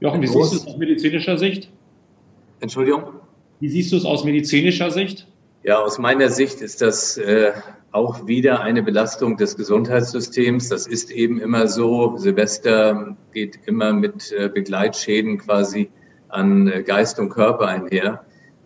Jochen, 0.00 0.20
wie 0.20 0.26
siehst 0.26 0.52
du 0.52 0.56
es 0.56 0.66
aus 0.66 0.76
medizinischer 0.76 1.38
Sicht? 1.38 1.70
Entschuldigung? 2.58 3.04
Wie 3.60 3.68
siehst 3.68 3.92
du 3.92 3.98
es 3.98 4.04
aus 4.04 4.24
medizinischer 4.24 4.90
Sicht? 4.90 5.28
Ja, 5.62 5.78
aus 5.78 5.98
meiner 5.98 6.30
Sicht 6.30 6.62
ist 6.62 6.80
das 6.80 7.18
äh, 7.18 7.52
auch 7.92 8.26
wieder 8.26 8.62
eine 8.62 8.82
Belastung 8.82 9.36
des 9.36 9.58
Gesundheitssystems. 9.58 10.70
Das 10.70 10.86
ist 10.86 11.10
eben 11.10 11.38
immer 11.38 11.68
so. 11.68 12.16
Silvester 12.16 13.14
geht 13.32 13.58
immer 13.66 13.92
mit 13.92 14.32
äh, 14.32 14.48
Begleitschäden 14.48 15.36
quasi 15.36 15.90
an 16.28 16.68
äh, 16.68 16.82
Geist 16.82 17.18
und 17.18 17.28
Körper 17.28 17.66
einher. 17.66 18.24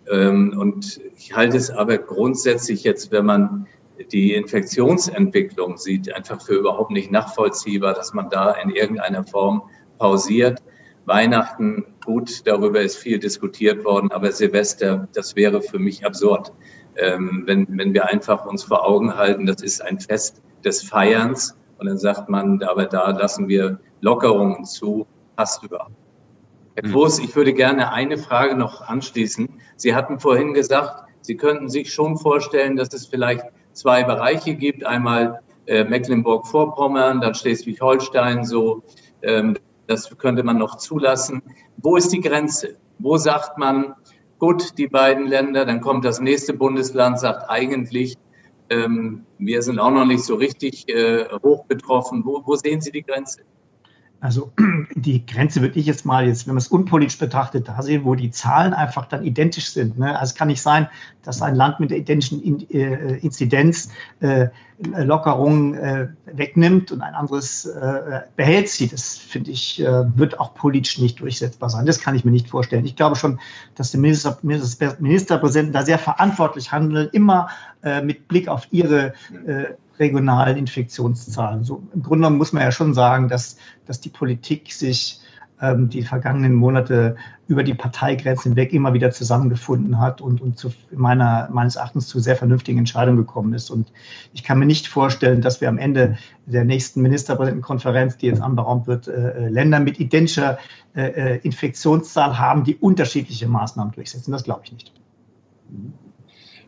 Ähm, 0.08 0.56
und 0.56 1.00
ich 1.16 1.34
halte 1.34 1.56
es 1.56 1.68
aber 1.68 1.98
grundsätzlich 1.98 2.84
jetzt, 2.84 3.10
wenn 3.10 3.26
man 3.26 3.66
die 4.12 4.34
Infektionsentwicklung 4.34 5.78
sieht, 5.78 6.14
einfach 6.14 6.40
für 6.40 6.54
überhaupt 6.54 6.92
nicht 6.92 7.10
nachvollziehbar, 7.10 7.94
dass 7.94 8.14
man 8.14 8.30
da 8.30 8.52
in 8.52 8.70
irgendeiner 8.70 9.24
Form 9.24 9.62
pausiert. 9.98 10.62
Weihnachten, 11.06 11.84
gut, 12.04 12.46
darüber 12.46 12.80
ist 12.80 12.96
viel 12.96 13.18
diskutiert 13.18 13.84
worden, 13.84 14.12
aber 14.12 14.30
Silvester, 14.30 15.08
das 15.12 15.34
wäre 15.34 15.60
für 15.60 15.80
mich 15.80 16.06
absurd 16.06 16.52
ähm, 16.96 17.42
wenn, 17.46 17.66
wenn 17.70 17.94
wir 17.94 18.08
einfach 18.08 18.46
uns 18.46 18.64
vor 18.64 18.86
Augen 18.86 19.16
halten, 19.16 19.46
das 19.46 19.62
ist 19.62 19.80
ein 19.82 19.98
Fest 20.00 20.42
des 20.64 20.82
Feierns 20.82 21.56
und 21.78 21.86
dann 21.88 21.98
sagt 21.98 22.28
man, 22.28 22.62
aber 22.62 22.86
da 22.86 23.10
lassen 23.10 23.48
wir 23.48 23.78
Lockerungen 24.00 24.64
zu, 24.64 25.06
passt 25.36 25.62
überhaupt. 25.62 25.92
Herr 26.76 26.90
Groß, 26.90 27.20
ich 27.20 27.36
würde 27.36 27.52
gerne 27.52 27.92
eine 27.92 28.18
Frage 28.18 28.56
noch 28.56 28.82
anschließen. 28.82 29.48
Sie 29.76 29.94
hatten 29.94 30.18
vorhin 30.18 30.54
gesagt, 30.54 31.04
Sie 31.24 31.38
könnten 31.38 31.70
sich 31.70 31.90
schon 31.90 32.18
vorstellen, 32.18 32.76
dass 32.76 32.92
es 32.92 33.06
vielleicht 33.06 33.46
zwei 33.72 34.02
Bereiche 34.04 34.54
gibt. 34.54 34.84
Einmal 34.84 35.40
äh, 35.64 35.82
Mecklenburg-Vorpommern, 35.84 37.22
dann 37.22 37.34
Schleswig-Holstein, 37.34 38.44
so. 38.44 38.82
Ähm, 39.22 39.56
das 39.86 40.16
könnte 40.18 40.42
man 40.42 40.58
noch 40.58 40.76
zulassen. 40.76 41.42
Wo 41.78 41.96
ist 41.96 42.12
die 42.12 42.20
Grenze? 42.20 42.76
Wo 42.98 43.16
sagt 43.16 43.56
man, 43.56 43.94
gut, 44.38 44.76
die 44.78 44.88
beiden 44.88 45.26
Länder. 45.26 45.64
Dann 45.64 45.80
kommt 45.80 46.04
das 46.04 46.20
nächste 46.20 46.54
Bundesland, 46.54 47.18
sagt 47.18 47.48
eigentlich, 47.48 48.16
ähm, 48.70 49.24
wir 49.38 49.62
sind 49.62 49.78
auch 49.78 49.90
noch 49.90 50.06
nicht 50.06 50.24
so 50.24 50.36
richtig 50.36 50.88
äh, 50.88 51.26
hoch 51.42 51.64
betroffen. 51.66 52.24
Wo, 52.24 52.42
wo 52.44 52.56
sehen 52.56 52.80
Sie 52.80 52.92
die 52.92 53.02
Grenze? 53.02 53.42
Also 54.24 54.52
die 54.94 55.26
Grenze 55.26 55.60
würde 55.60 55.78
ich 55.78 55.84
jetzt 55.84 56.06
mal, 56.06 56.26
jetzt, 56.26 56.46
wenn 56.46 56.54
man 56.54 56.62
es 56.62 56.68
unpolitisch 56.68 57.18
betrachtet, 57.18 57.68
da 57.68 57.82
sehen, 57.82 58.04
wo 58.06 58.14
die 58.14 58.30
Zahlen 58.30 58.72
einfach 58.72 59.04
dann 59.04 59.22
identisch 59.22 59.68
sind. 59.68 59.98
Ne? 59.98 60.18
Also 60.18 60.32
es 60.32 60.34
kann 60.34 60.48
nicht 60.48 60.62
sein, 60.62 60.88
dass 61.24 61.42
ein 61.42 61.54
Land 61.54 61.78
mit 61.78 61.90
der 61.90 61.98
identischen 61.98 62.66
äh, 62.70 63.18
Inzidenz 63.18 63.90
äh, 64.20 64.46
Lockerungen 64.78 65.74
äh, 65.74 66.08
wegnimmt 66.24 66.90
und 66.90 67.02
ein 67.02 67.14
anderes 67.14 67.66
äh, 67.66 68.22
behält 68.34 68.70
sie. 68.70 68.88
Das 68.88 69.18
finde 69.18 69.50
ich, 69.50 69.82
äh, 69.82 70.18
wird 70.18 70.40
auch 70.40 70.54
politisch 70.54 70.98
nicht 70.98 71.20
durchsetzbar 71.20 71.68
sein. 71.68 71.84
Das 71.84 72.00
kann 72.00 72.14
ich 72.14 72.24
mir 72.24 72.30
nicht 72.30 72.48
vorstellen. 72.48 72.86
Ich 72.86 72.96
glaube 72.96 73.16
schon, 73.16 73.38
dass 73.74 73.90
die 73.90 73.98
Minister, 73.98 74.38
Ministerpräsidenten 74.42 75.74
da 75.74 75.82
sehr 75.82 75.98
verantwortlich 75.98 76.72
handeln, 76.72 77.10
immer 77.12 77.50
äh, 77.82 78.00
mit 78.00 78.26
Blick 78.26 78.48
auf 78.48 78.66
ihre 78.70 79.12
regionalen 79.98 80.56
Infektionszahlen. 80.56 81.64
So, 81.64 81.82
Im 81.94 82.02
Grunde 82.02 82.22
genommen 82.22 82.38
muss 82.38 82.52
man 82.52 82.62
ja 82.62 82.72
schon 82.72 82.94
sagen, 82.94 83.28
dass, 83.28 83.56
dass 83.86 84.00
die 84.00 84.08
Politik 84.08 84.72
sich 84.72 85.20
ähm, 85.60 85.88
die 85.88 86.02
vergangenen 86.02 86.54
Monate 86.54 87.16
über 87.46 87.62
die 87.62 87.74
Parteigrenzen 87.74 88.50
hinweg 88.50 88.72
immer 88.72 88.92
wieder 88.92 89.12
zusammengefunden 89.12 90.00
hat 90.00 90.20
und, 90.20 90.40
und 90.40 90.58
zu 90.58 90.72
meiner, 90.90 91.48
meines 91.52 91.76
Erachtens 91.76 92.08
zu 92.08 92.18
sehr 92.18 92.36
vernünftigen 92.36 92.78
Entscheidungen 92.78 93.18
gekommen 93.18 93.54
ist. 93.54 93.70
Und 93.70 93.92
ich 94.32 94.42
kann 94.42 94.58
mir 94.58 94.66
nicht 94.66 94.88
vorstellen, 94.88 95.42
dass 95.42 95.60
wir 95.60 95.68
am 95.68 95.78
Ende 95.78 96.18
der 96.46 96.64
nächsten 96.64 97.02
Ministerpräsidentenkonferenz, 97.02 98.16
die 98.16 98.26
jetzt 98.26 98.40
anberaumt 98.40 98.86
wird, 98.86 99.06
äh, 99.06 99.48
Länder 99.48 99.78
mit 99.78 100.00
identischer 100.00 100.58
äh, 100.96 101.36
äh 101.36 101.38
Infektionszahl 101.42 102.38
haben, 102.38 102.64
die 102.64 102.76
unterschiedliche 102.76 103.46
Maßnahmen 103.46 103.92
durchsetzen. 103.92 104.32
Das 104.32 104.42
glaube 104.42 104.62
ich 104.64 104.72
nicht. 104.72 104.92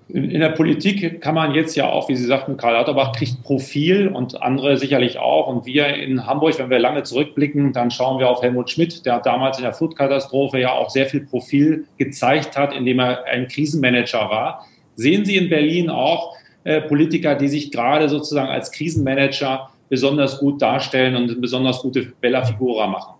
In 0.08 0.38
der 0.38 0.50
Politik 0.50 1.20
kann 1.20 1.34
man 1.34 1.52
jetzt 1.52 1.74
ja 1.74 1.88
auch, 1.88 2.08
wie 2.08 2.14
Sie 2.14 2.26
sagten, 2.26 2.56
Karl 2.56 2.74
Lauterbach 2.74 3.10
kriegt 3.10 3.42
Profil 3.42 4.06
und 4.06 4.40
andere 4.40 4.76
sicherlich 4.76 5.18
auch. 5.18 5.48
Und 5.48 5.66
wir 5.66 5.88
in 5.88 6.26
Hamburg, 6.26 6.56
wenn 6.60 6.70
wir 6.70 6.78
lange 6.78 7.02
zurückblicken, 7.02 7.72
dann 7.72 7.90
schauen 7.90 8.20
wir 8.20 8.30
auf 8.30 8.40
Helmut 8.40 8.70
Schmidt, 8.70 9.04
der 9.04 9.18
damals 9.18 9.58
in 9.58 9.64
der 9.64 9.72
Flutkatastrophe 9.72 10.60
ja 10.60 10.70
auch 10.70 10.90
sehr 10.90 11.06
viel 11.06 11.26
Profil 11.26 11.86
gezeigt 11.98 12.56
hat, 12.56 12.72
indem 12.72 13.00
er 13.00 13.24
ein 13.24 13.48
Krisenmanager 13.48 14.30
war. 14.30 14.64
Sehen 14.94 15.24
Sie 15.24 15.36
in 15.36 15.48
Berlin 15.48 15.90
auch 15.90 16.36
äh, 16.62 16.82
Politiker, 16.82 17.34
die 17.34 17.48
sich 17.48 17.72
gerade 17.72 18.08
sozusagen 18.08 18.48
als 18.48 18.70
Krisenmanager 18.70 19.70
besonders 19.88 20.38
gut 20.38 20.62
darstellen 20.62 21.16
und 21.16 21.40
besonders 21.40 21.80
gute 21.80 22.12
Bella 22.20 22.44
Figura 22.44 22.86
machen? 22.86 23.14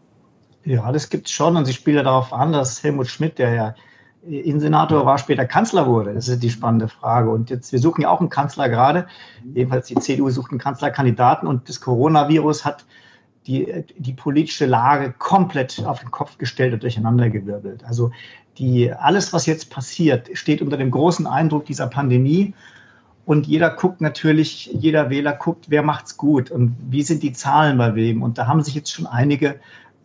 Ja, 0.64 0.92
das 0.92 1.10
gibt 1.10 1.26
es 1.26 1.32
schon. 1.32 1.56
Und 1.56 1.64
Sie 1.64 1.72
spielen 1.72 2.04
darauf 2.04 2.32
an, 2.32 2.52
dass 2.52 2.84
Helmut 2.84 3.08
Schmidt, 3.08 3.38
der 3.40 3.54
ja 3.54 3.74
Innensenator 4.28 5.06
war, 5.06 5.18
später 5.18 5.44
Kanzler 5.44 5.86
wurde? 5.86 6.14
Das 6.14 6.28
ist 6.28 6.42
die 6.42 6.50
spannende 6.50 6.88
Frage. 6.88 7.30
Und 7.30 7.50
jetzt, 7.50 7.72
wir 7.72 7.78
suchen 7.78 8.02
ja 8.02 8.10
auch 8.10 8.20
einen 8.20 8.30
Kanzler 8.30 8.68
gerade. 8.68 9.06
Jedenfalls 9.54 9.86
die 9.86 9.94
CDU 9.94 10.30
sucht 10.30 10.50
einen 10.50 10.60
Kanzlerkandidaten 10.60 11.48
und 11.48 11.68
das 11.68 11.80
Coronavirus 11.80 12.64
hat 12.64 12.84
die, 13.46 13.84
die 13.96 14.12
politische 14.12 14.66
Lage 14.66 15.14
komplett 15.18 15.84
auf 15.86 16.00
den 16.00 16.10
Kopf 16.10 16.38
gestellt 16.38 16.74
und 16.74 16.82
durcheinandergewirbelt. 16.82 17.84
Also 17.84 18.10
die, 18.58 18.92
alles, 18.92 19.32
was 19.32 19.46
jetzt 19.46 19.70
passiert, 19.70 20.30
steht 20.32 20.62
unter 20.62 20.76
dem 20.76 20.90
großen 20.90 21.26
Eindruck 21.26 21.66
dieser 21.66 21.86
Pandemie. 21.86 22.54
Und 23.24 23.46
jeder 23.46 23.70
guckt 23.70 24.00
natürlich, 24.00 24.66
jeder 24.72 25.10
Wähler 25.10 25.32
guckt, 25.32 25.66
wer 25.68 25.82
macht's 25.82 26.16
gut 26.16 26.50
und 26.50 26.76
wie 26.88 27.02
sind 27.02 27.22
die 27.22 27.32
Zahlen 27.32 27.76
bei 27.76 27.94
wem. 27.94 28.22
Und 28.22 28.38
da 28.38 28.46
haben 28.46 28.62
sich 28.62 28.74
jetzt 28.74 28.92
schon 28.92 29.06
einige 29.06 29.56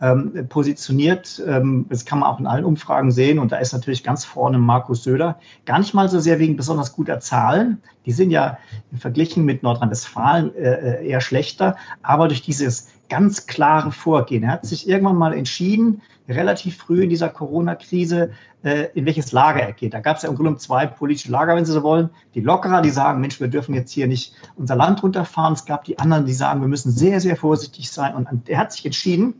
ähm, 0.01 0.47
positioniert. 0.49 1.41
Ähm, 1.47 1.85
das 1.89 2.05
kann 2.05 2.19
man 2.19 2.29
auch 2.29 2.39
in 2.39 2.47
allen 2.47 2.65
Umfragen 2.65 3.11
sehen. 3.11 3.39
Und 3.39 3.51
da 3.51 3.57
ist 3.57 3.71
natürlich 3.71 4.03
ganz 4.03 4.25
vorne 4.25 4.57
Markus 4.57 5.03
Söder. 5.03 5.39
Gar 5.65 5.79
nicht 5.79 5.93
mal 5.93 6.09
so 6.09 6.19
sehr 6.19 6.39
wegen 6.39 6.57
besonders 6.57 6.93
guter 6.93 7.19
Zahlen. 7.19 7.81
Die 8.05 8.11
sind 8.11 8.31
ja 8.31 8.57
verglichen 8.97 9.45
mit 9.45 9.63
Nordrhein-Westfalen 9.63 10.55
äh, 10.55 10.73
äh, 10.73 11.07
eher 11.07 11.21
schlechter. 11.21 11.75
Aber 12.01 12.27
durch 12.27 12.41
dieses 12.41 12.89
ganz 13.09 13.45
klare 13.45 13.91
Vorgehen. 13.91 14.43
Er 14.43 14.51
hat 14.53 14.65
sich 14.65 14.87
irgendwann 14.87 15.17
mal 15.17 15.33
entschieden, 15.33 16.01
relativ 16.29 16.77
früh 16.77 17.03
in 17.03 17.09
dieser 17.09 17.27
Corona-Krise, 17.27 18.31
äh, 18.63 18.87
in 18.93 19.05
welches 19.05 19.33
Lager 19.33 19.59
er 19.59 19.73
geht. 19.73 19.93
Da 19.93 19.99
gab 19.99 20.15
es 20.15 20.23
ja 20.23 20.29
im 20.29 20.35
Grunde 20.35 20.55
zwei 20.57 20.87
politische 20.87 21.29
Lager, 21.29 21.55
wenn 21.55 21.65
Sie 21.65 21.73
so 21.73 21.83
wollen. 21.83 22.09
Die 22.35 22.39
Lockerer, 22.39 22.81
die 22.81 22.89
sagen, 22.89 23.19
Mensch, 23.19 23.41
wir 23.41 23.49
dürfen 23.49 23.75
jetzt 23.75 23.91
hier 23.91 24.07
nicht 24.07 24.33
unser 24.55 24.77
Land 24.77 25.03
runterfahren. 25.03 25.53
Es 25.53 25.65
gab 25.65 25.83
die 25.83 25.99
anderen, 25.99 26.25
die 26.25 26.33
sagen, 26.33 26.61
wir 26.61 26.69
müssen 26.69 26.91
sehr, 26.91 27.19
sehr 27.19 27.35
vorsichtig 27.35 27.91
sein. 27.91 28.15
Und 28.15 28.47
er 28.47 28.57
hat 28.57 28.71
sich 28.71 28.85
entschieden, 28.85 29.33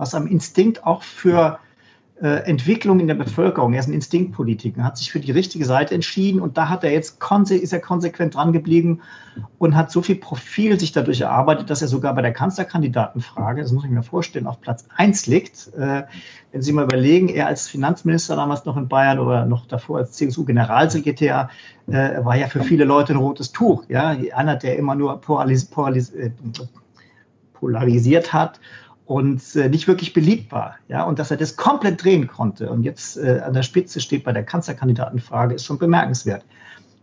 was 0.00 0.14
am 0.14 0.26
Instinkt 0.26 0.84
auch 0.84 1.02
für 1.02 1.58
äh, 2.22 2.42
Entwicklung 2.46 3.00
in 3.00 3.06
der 3.06 3.14
Bevölkerung, 3.14 3.74
er 3.74 3.80
ist 3.80 3.86
ein 3.86 3.92
Instinktpolitiker, 3.92 4.82
hat 4.82 4.96
sich 4.96 5.12
für 5.12 5.20
die 5.20 5.30
richtige 5.30 5.66
Seite 5.66 5.94
entschieden 5.94 6.40
und 6.40 6.56
da 6.56 6.70
hat 6.70 6.84
er 6.84 6.90
jetzt 6.90 7.18
ist 7.50 7.72
er 7.72 7.80
konsequent 7.80 8.34
dran 8.34 8.52
geblieben 8.52 9.00
und 9.58 9.76
hat 9.76 9.90
so 9.90 10.00
viel 10.00 10.16
Profil 10.16 10.80
sich 10.80 10.92
dadurch 10.92 11.20
erarbeitet, 11.20 11.68
dass 11.68 11.82
er 11.82 11.88
sogar 11.88 12.14
bei 12.14 12.22
der 12.22 12.32
Kanzlerkandidatenfrage, 12.32 13.60
das 13.60 13.72
muss 13.72 13.84
ich 13.84 13.90
mir 13.90 14.02
vorstellen, 14.02 14.46
auf 14.46 14.60
Platz 14.62 14.86
1 14.96 15.26
liegt. 15.26 15.70
Äh, 15.78 16.04
wenn 16.52 16.62
Sie 16.62 16.72
mal 16.72 16.84
überlegen, 16.84 17.28
er 17.28 17.46
als 17.46 17.68
Finanzminister 17.68 18.36
damals 18.36 18.64
noch 18.64 18.78
in 18.78 18.88
Bayern 18.88 19.18
oder 19.18 19.44
noch 19.44 19.66
davor 19.66 19.98
als 19.98 20.12
CSU-Generalsekretär 20.12 21.50
äh, 21.88 22.24
war 22.24 22.36
ja 22.36 22.48
für 22.48 22.62
viele 22.62 22.84
Leute 22.84 23.12
ein 23.12 23.18
rotes 23.18 23.52
Tuch. 23.52 23.84
Ja? 23.88 24.16
Einer, 24.34 24.56
der 24.56 24.78
immer 24.78 24.94
nur 24.94 25.20
polaris 25.20 25.66
polaris 25.66 26.10
äh, 26.10 26.30
polarisiert 27.52 28.32
hat 28.32 28.60
und 29.10 29.56
äh, 29.56 29.68
nicht 29.68 29.88
wirklich 29.88 30.12
beliebt 30.12 30.52
war. 30.52 30.76
Ja, 30.86 31.02
und 31.02 31.18
dass 31.18 31.32
er 31.32 31.36
das 31.36 31.56
komplett 31.56 32.04
drehen 32.04 32.28
konnte 32.28 32.70
und 32.70 32.84
jetzt 32.84 33.16
äh, 33.16 33.40
an 33.44 33.54
der 33.54 33.64
Spitze 33.64 34.00
steht 34.00 34.22
bei 34.22 34.30
der 34.32 34.44
Kanzlerkandidatenfrage, 34.44 35.56
ist 35.56 35.64
schon 35.64 35.78
bemerkenswert. 35.78 36.44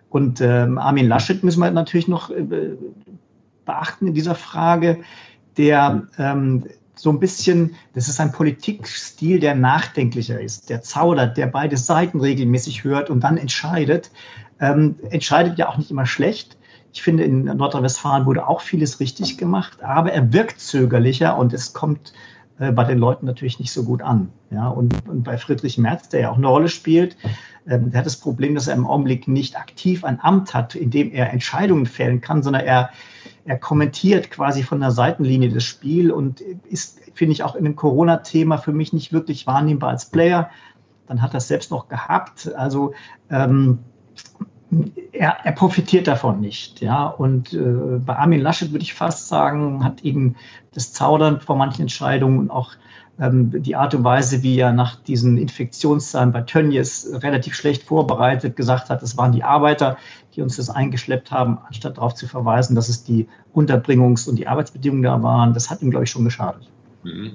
Und 0.08 0.40
ähm, 0.40 0.78
Armin 0.78 1.10
Laschet 1.10 1.44
müssen 1.44 1.60
wir 1.60 1.70
natürlich 1.70 2.08
noch 2.08 2.30
äh, 2.30 2.78
beachten 3.66 4.08
in 4.08 4.14
dieser 4.14 4.36
Frage, 4.36 5.00
der 5.58 6.08
ähm, 6.18 6.64
so 6.96 7.10
ein 7.10 7.20
bisschen, 7.20 7.76
das 7.94 8.08
ist 8.08 8.22
ein 8.22 8.32
Politikstil, 8.32 9.42
der 9.42 9.56
nachdenklicher 9.56 10.40
ist, 10.40 10.70
der 10.70 10.82
zaudert, 10.84 11.36
der 11.36 11.48
beide 11.48 11.76
Seiten 11.76 12.22
regelmäßig 12.22 12.86
hört 12.86 13.10
und 13.10 13.20
dann 13.20 13.36
entscheidet. 13.36 14.12
Ähm, 14.62 14.96
entscheidet 15.10 15.58
ja 15.58 15.68
auch 15.68 15.78
nicht 15.78 15.92
immer 15.92 16.06
schlecht, 16.06 16.57
ich 16.98 17.04
finde, 17.04 17.26
in 17.26 17.44
Nordrhein-Westfalen 17.44 18.26
wurde 18.26 18.48
auch 18.48 18.60
vieles 18.60 19.00
richtig 19.00 19.38
gemacht, 19.38 19.84
aber 19.84 20.12
er 20.12 20.34
wirkt 20.34 20.60
zögerlicher 20.60 21.38
und 21.38 21.54
es 21.54 21.72
kommt 21.72 22.12
äh, 22.58 22.72
bei 22.72 22.86
den 22.86 22.98
Leuten 22.98 23.28
natürlich 23.28 23.60
nicht 23.60 23.72
so 23.72 23.84
gut 23.84 24.02
an. 24.02 24.30
Ja, 24.50 24.70
und, 24.70 25.08
und 25.08 25.22
bei 25.22 25.38
Friedrich 25.38 25.78
Merz, 25.78 26.10
der 26.10 26.22
ja 26.22 26.32
auch 26.32 26.38
eine 26.38 26.48
Rolle 26.48 26.70
spielt, 26.70 27.16
ähm, 27.68 27.92
der 27.92 28.00
hat 28.00 28.08
das 28.08 28.16
Problem, 28.16 28.56
dass 28.56 28.68
er 28.68 28.74
im 28.74 28.88
Augenblick 28.88 29.28
nicht 29.28 29.56
aktiv 29.56 30.04
ein 30.04 30.20
Amt 30.20 30.56
hat, 30.56 30.74
in 30.74 30.90
dem 30.90 31.12
er 31.12 31.32
Entscheidungen 31.32 31.86
fällen 31.86 32.20
kann, 32.20 32.42
sondern 32.42 32.64
er, 32.64 32.90
er 33.46 33.60
kommentiert 33.60 34.32
quasi 34.32 34.64
von 34.64 34.80
der 34.80 34.90
Seitenlinie 34.90 35.52
das 35.52 35.66
Spiel 35.66 36.12
und 36.12 36.42
ist, 36.42 37.00
finde 37.14 37.34
ich, 37.34 37.44
auch 37.44 37.54
in 37.54 37.64
dem 37.64 37.76
Corona-Thema 37.76 38.58
für 38.58 38.74
mich 38.74 38.92
nicht 38.92 39.14
wirklich 39.14 39.46
wahrnehmbar 39.46 39.92
als 39.92 40.10
Player. 40.10 40.50
Dann 41.06 41.22
hat 41.22 41.36
er 41.36 41.38
es 41.38 41.48
selbst 41.48 41.70
noch 41.70 41.90
gehabt. 41.90 42.52
Also 42.56 42.96
ähm, 43.30 43.78
er, 45.14 45.38
er, 45.44 45.52
profitiert 45.54 46.08
davon 46.08 46.42
nicht. 46.42 46.82
Ja? 46.82 47.08
Und 47.08 47.54
äh, 47.54 47.60
bei 48.06 48.16
Armin 48.16 48.42
Laschet 48.42 48.72
würde 48.72 48.84
ich 48.84 48.94
fast 48.94 49.28
sagen, 49.28 49.84
hat 49.84 50.04
eben 50.04 50.36
das 50.74 50.94
Zaudern 50.94 51.40
vor 51.40 51.56
manchen 51.56 51.84
Entscheidungen 51.84 52.40
und 52.40 52.52
auch 52.52 52.74
ähm, 53.20 53.52
die 53.64 53.76
Art 53.76 53.96
und 53.96 54.04
Weise, 54.04 54.44
wie 54.44 54.60
er 54.60 54.74
nach 54.74 54.96
diesen 54.96 55.38
Infektionszahlen 55.38 56.32
bei 56.32 56.42
Tönnies 56.42 57.10
relativ 57.14 57.56
schlecht 57.56 57.84
vorbereitet 57.84 58.56
gesagt 58.56 58.90
hat, 58.90 59.02
es 59.02 59.18
waren 59.18 59.32
die 59.32 59.44
Arbeiter, 59.44 59.98
die 60.36 60.42
uns 60.42 60.58
das 60.58 60.70
eingeschleppt 60.70 61.32
haben, 61.32 61.58
anstatt 61.66 61.98
darauf 61.98 62.14
zu 62.14 62.28
verweisen, 62.28 62.76
dass 62.76 62.90
es 62.90 63.04
die 63.04 63.28
Unterbringungs- 63.56 64.30
und 64.30 64.38
die 64.38 64.48
Arbeitsbedingungen 64.48 65.04
da 65.04 65.24
waren. 65.24 65.54
Das 65.54 65.70
hat 65.70 65.82
ihm, 65.82 65.90
glaube 65.90 66.04
ich, 66.04 66.12
schon 66.12 66.26
geschadet. 66.26 66.70
Mhm. 67.04 67.32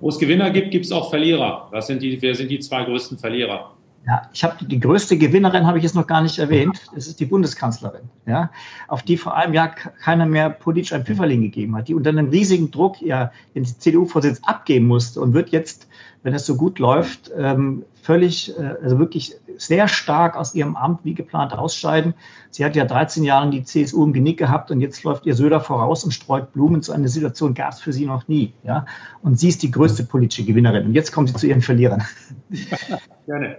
Wo 0.00 0.08
es 0.08 0.18
Gewinner 0.18 0.50
gibt, 0.50 0.70
gibt 0.70 0.86
es 0.86 0.92
auch 0.92 1.10
Verlierer. 1.10 1.68
Was 1.72 1.88
sind 1.88 2.02
die, 2.02 2.22
wer 2.22 2.34
sind 2.34 2.50
die 2.50 2.60
zwei 2.60 2.84
größten 2.84 3.18
Verlierer? 3.18 3.72
Ja, 4.06 4.22
ich 4.32 4.42
habe 4.42 4.64
die 4.64 4.80
größte 4.80 5.18
Gewinnerin 5.18 5.66
habe 5.66 5.78
ich 5.78 5.84
jetzt 5.84 5.94
noch 5.94 6.06
gar 6.06 6.22
nicht 6.22 6.38
erwähnt. 6.38 6.80
Das 6.94 7.06
ist 7.06 7.20
die 7.20 7.26
Bundeskanzlerin, 7.26 8.08
ja, 8.26 8.50
auf 8.86 9.02
die 9.02 9.18
vor 9.18 9.36
einem 9.36 9.52
Jahr 9.52 9.68
keiner 9.68 10.24
mehr 10.24 10.48
politisch 10.48 10.94
ein 10.94 11.04
Pfifferling 11.04 11.42
gegeben 11.42 11.76
hat, 11.76 11.88
die 11.88 11.94
unter 11.94 12.10
einem 12.10 12.30
riesigen 12.30 12.70
Druck 12.70 13.02
ja 13.02 13.30
den 13.54 13.66
CDU-Vorsitz 13.66 14.40
abgeben 14.44 14.86
musste 14.86 15.20
und 15.20 15.34
wird 15.34 15.50
jetzt, 15.50 15.88
wenn 16.22 16.32
es 16.32 16.46
so 16.46 16.56
gut 16.56 16.78
läuft, 16.78 17.30
ähm, 17.36 17.84
völlig, 18.08 18.58
äh, 18.58 18.74
also 18.82 18.98
wirklich 18.98 19.36
sehr 19.58 19.86
stark 19.88 20.36
aus 20.36 20.54
ihrem 20.54 20.76
Amt 20.76 21.00
wie 21.04 21.12
geplant 21.12 21.52
ausscheiden. 21.52 22.14
Sie 22.50 22.64
hat 22.64 22.74
ja 22.76 22.86
13 22.86 23.24
Jahre 23.24 23.50
die 23.50 23.62
CSU 23.62 24.04
im 24.04 24.14
Genick 24.14 24.38
gehabt 24.38 24.70
und 24.70 24.80
jetzt 24.80 25.04
läuft 25.04 25.26
ihr 25.26 25.34
Söder 25.34 25.60
voraus 25.60 26.04
und 26.04 26.12
streut 26.12 26.54
Blumen. 26.54 26.80
So 26.80 26.92
eine 26.92 27.08
Situation 27.08 27.52
gab 27.52 27.74
es 27.74 27.80
für 27.80 27.92
sie 27.92 28.06
noch 28.06 28.26
nie. 28.26 28.54
Ja? 28.62 28.86
Und 29.22 29.38
sie 29.38 29.48
ist 29.48 29.62
die 29.62 29.70
größte 29.70 30.04
politische 30.04 30.44
Gewinnerin. 30.44 30.86
Und 30.86 30.94
jetzt 30.94 31.12
kommen 31.12 31.26
sie 31.26 31.34
zu 31.34 31.46
ihren 31.46 31.60
Verlierern. 31.60 32.02
Gerne. 33.26 33.58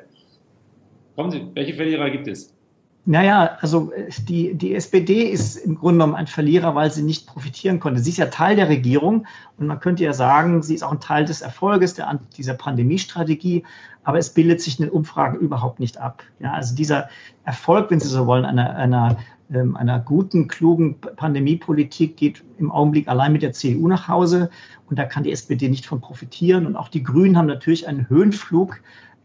Kommen 1.19 1.31
Sie, 1.31 1.45
welche 1.53 1.73
Verlierer 1.73 2.09
gibt 2.11 2.29
es? 2.29 2.55
Naja, 3.03 3.57
also 3.59 3.91
äh, 3.91 4.09
die, 4.29 4.53
die 4.53 4.73
SPD 4.73 5.23
ist 5.23 5.57
im 5.57 5.75
Grunde 5.75 5.95
genommen 5.95 6.15
ein 6.15 6.27
Verlierer, 6.27 6.75
weil 6.75 6.89
sie 6.91 7.03
nicht 7.03 7.27
profitieren 7.27 7.81
konnte. 7.81 7.99
Sie 7.99 8.11
ist 8.11 8.19
ja 8.19 8.27
Teil 8.27 8.55
der 8.55 8.69
Regierung 8.69 9.27
und 9.57 9.67
man 9.67 9.81
könnte 9.81 10.05
ja 10.05 10.13
sagen, 10.13 10.63
sie 10.63 10.75
ist 10.75 10.81
auch 10.81 10.93
ein 10.93 11.01
Teil 11.01 11.25
des 11.25 11.41
Erfolges 11.41 11.93
der, 11.93 12.17
dieser 12.37 12.53
Pandemiestrategie, 12.53 13.65
aber 14.05 14.17
es 14.17 14.33
bildet 14.33 14.61
sich 14.61 14.79
in 14.79 14.85
den 14.85 14.93
Umfragen 14.93 15.37
überhaupt 15.39 15.81
nicht 15.81 15.97
ab. 15.97 16.23
Ja, 16.39 16.53
also 16.53 16.73
dieser 16.73 17.09
Erfolg, 17.43 17.91
wenn 17.91 17.99
Sie 17.99 18.07
so 18.07 18.25
wollen, 18.25 18.45
einer, 18.45 18.73
einer, 18.77 19.17
ähm, 19.53 19.75
einer 19.75 19.99
guten, 19.99 20.47
klugen 20.47 21.01
Pandemiepolitik 21.01 22.15
geht 22.15 22.45
im 22.59 22.71
Augenblick 22.71 23.09
allein 23.09 23.33
mit 23.33 23.41
der 23.41 23.51
CDU 23.51 23.89
nach 23.89 24.07
Hause 24.07 24.49
und 24.89 24.97
da 24.97 25.03
kann 25.03 25.23
die 25.23 25.33
SPD 25.33 25.67
nicht 25.67 25.85
von 25.85 25.99
profitieren. 25.99 26.65
Und 26.65 26.77
auch 26.77 26.87
die 26.87 27.03
Grünen 27.03 27.37
haben 27.37 27.47
natürlich 27.47 27.89
einen 27.89 28.07
Höhenflug 28.07 28.79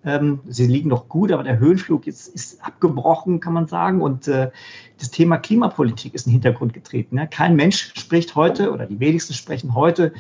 ähm, 0.04 0.40
sie 0.46 0.66
liegen 0.66 0.88
noch 0.88 1.08
gut, 1.08 1.32
aber 1.32 1.42
der 1.42 1.58
Höhenflug 1.58 2.06
ist, 2.06 2.28
ist 2.28 2.64
abgebrochen, 2.64 3.40
kann 3.40 3.54
man 3.54 3.66
sagen. 3.66 4.02
Und 4.02 4.28
äh, 4.28 4.50
das 4.98 5.10
Thema 5.10 5.38
Klimapolitik 5.38 6.14
ist 6.14 6.26
in 6.26 6.30
den 6.30 6.42
Hintergrund 6.42 6.72
getreten. 6.74 7.16
Ne? 7.16 7.28
Kein 7.28 7.56
Mensch 7.56 7.92
spricht 7.96 8.34
heute, 8.34 8.72
oder 8.72 8.86
die 8.86 9.00
wenigsten 9.00 9.34
sprechen 9.34 9.74
heute 9.74 10.12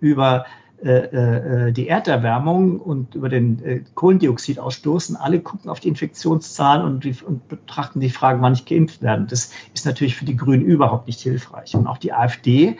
über 0.00 0.44
äh, 0.84 1.68
äh, 1.68 1.72
die 1.72 1.88
Erderwärmung 1.88 2.78
und 2.78 3.14
über 3.14 3.30
den 3.30 3.64
äh, 3.64 3.80
Kohlendioxidausstoß. 3.94 5.16
Alle 5.16 5.40
gucken 5.40 5.70
auf 5.70 5.80
die 5.80 5.88
Infektionszahlen 5.88 6.84
und, 6.84 7.04
die, 7.04 7.16
und, 7.26 7.48
betrachten 7.48 8.00
die 8.00 8.10
Frage, 8.10 8.42
wann 8.42 8.52
ich 8.52 8.66
geimpft 8.66 9.00
werden. 9.00 9.26
Das 9.28 9.50
ist 9.72 9.86
natürlich 9.86 10.14
für 10.14 10.26
die 10.26 10.36
Grünen 10.36 10.62
überhaupt 10.62 11.06
nicht 11.06 11.20
hilfreich. 11.20 11.74
Und 11.74 11.86
auch 11.86 11.96
die 11.96 12.12
AfD 12.12 12.76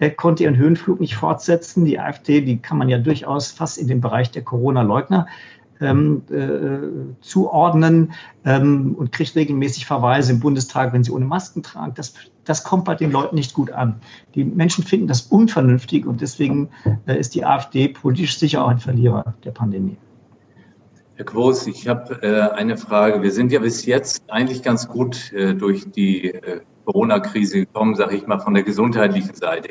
äh, 0.00 0.10
konnte 0.10 0.42
ihren 0.42 0.56
Höhenflug 0.56 1.00
nicht 1.00 1.14
fortsetzen. 1.14 1.86
Die 1.86 1.98
AfD, 1.98 2.42
die 2.42 2.58
kann 2.58 2.76
man 2.76 2.90
ja 2.90 2.98
durchaus 2.98 3.52
fast 3.52 3.78
in 3.78 3.86
den 3.86 4.02
Bereich 4.02 4.30
der 4.30 4.42
Corona-Leugner 4.42 5.26
ähm, 5.80 6.22
äh, 6.30 7.14
zuordnen 7.20 8.12
ähm, 8.44 8.94
und 8.96 9.12
kriegt 9.12 9.34
regelmäßig 9.34 9.86
Verweise 9.86 10.32
im 10.32 10.40
Bundestag, 10.40 10.92
wenn 10.92 11.04
sie 11.04 11.10
ohne 11.10 11.24
Masken 11.24 11.62
tragen. 11.62 11.92
Das, 11.94 12.14
das 12.44 12.64
kommt 12.64 12.84
bei 12.84 12.94
den 12.94 13.10
Leuten 13.10 13.36
nicht 13.36 13.54
gut 13.54 13.70
an. 13.72 14.00
Die 14.34 14.44
Menschen 14.44 14.84
finden 14.84 15.06
das 15.06 15.22
unvernünftig 15.22 16.06
und 16.06 16.20
deswegen 16.20 16.68
äh, 17.06 17.18
ist 17.18 17.34
die 17.34 17.44
AfD 17.44 17.88
politisch 17.88 18.38
sicher 18.38 18.64
auch 18.64 18.68
ein 18.68 18.78
Verlierer 18.78 19.34
der 19.44 19.50
Pandemie. 19.50 19.96
Herr 21.16 21.24
Groß, 21.24 21.66
ich 21.66 21.88
habe 21.88 22.22
äh, 22.22 22.54
eine 22.54 22.76
Frage. 22.76 23.22
Wir 23.22 23.32
sind 23.32 23.50
ja 23.50 23.60
bis 23.60 23.86
jetzt 23.86 24.22
eigentlich 24.28 24.62
ganz 24.62 24.86
gut 24.86 25.32
äh, 25.32 25.54
durch 25.54 25.90
die 25.90 26.34
äh, 26.34 26.60
Corona-Krise 26.84 27.60
gekommen, 27.60 27.94
sage 27.94 28.16
ich 28.16 28.26
mal, 28.26 28.38
von 28.38 28.52
der 28.52 28.62
gesundheitlichen 28.62 29.34
Seite. 29.34 29.70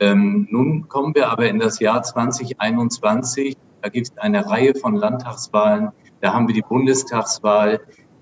Ähm, 0.00 0.48
nun 0.50 0.88
kommen 0.88 1.14
wir 1.14 1.30
aber 1.30 1.48
in 1.48 1.60
das 1.60 1.78
Jahr 1.78 2.02
2021 2.02 3.56
da 3.82 3.88
gibt 3.88 4.08
es 4.08 4.18
eine 4.18 4.46
Reihe 4.48 4.74
von 4.74 4.94
Landtagswahlen. 4.96 5.90
Da 6.20 6.32
haben 6.32 6.46
wir 6.46 6.54
die 6.54 6.62
Bundestagswahl. 6.62 7.80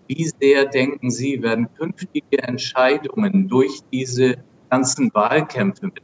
Wie 0.08 0.30
sehr 0.40 0.66
denken 0.66 1.10
Sie, 1.10 1.42
werden 1.42 1.68
künftige 1.74 2.42
Entscheidungen 2.42 3.46
durch 3.46 3.80
diese 3.92 4.36
ganzen 4.70 5.12
Wahlkämpfe 5.14 5.86
mit 5.86 6.02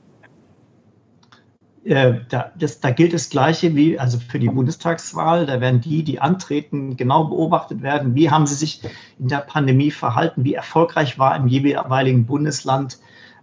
äh, 1.86 2.20
da, 2.28 2.50
das, 2.58 2.80
da, 2.80 2.90
gilt 2.90 3.14
das 3.14 3.30
Gleiche 3.30 3.76
wie 3.76 3.96
also 3.96 4.18
für 4.18 4.40
die 4.40 4.48
Bundestagswahl. 4.48 5.46
Da 5.46 5.60
werden 5.60 5.80
die, 5.80 6.02
die 6.02 6.18
antreten, 6.18 6.96
genau 6.96 7.24
beobachtet 7.24 7.80
werden. 7.80 8.16
Wie 8.16 8.28
haben 8.28 8.46
sie 8.46 8.56
sich 8.56 8.82
in 9.20 9.28
der 9.28 9.38
Pandemie 9.38 9.92
verhalten? 9.92 10.44
Wie 10.44 10.54
erfolgreich 10.54 11.16
war 11.18 11.36
im 11.36 11.46
jeweiligen 11.46 12.26
Bundesland 12.26 12.98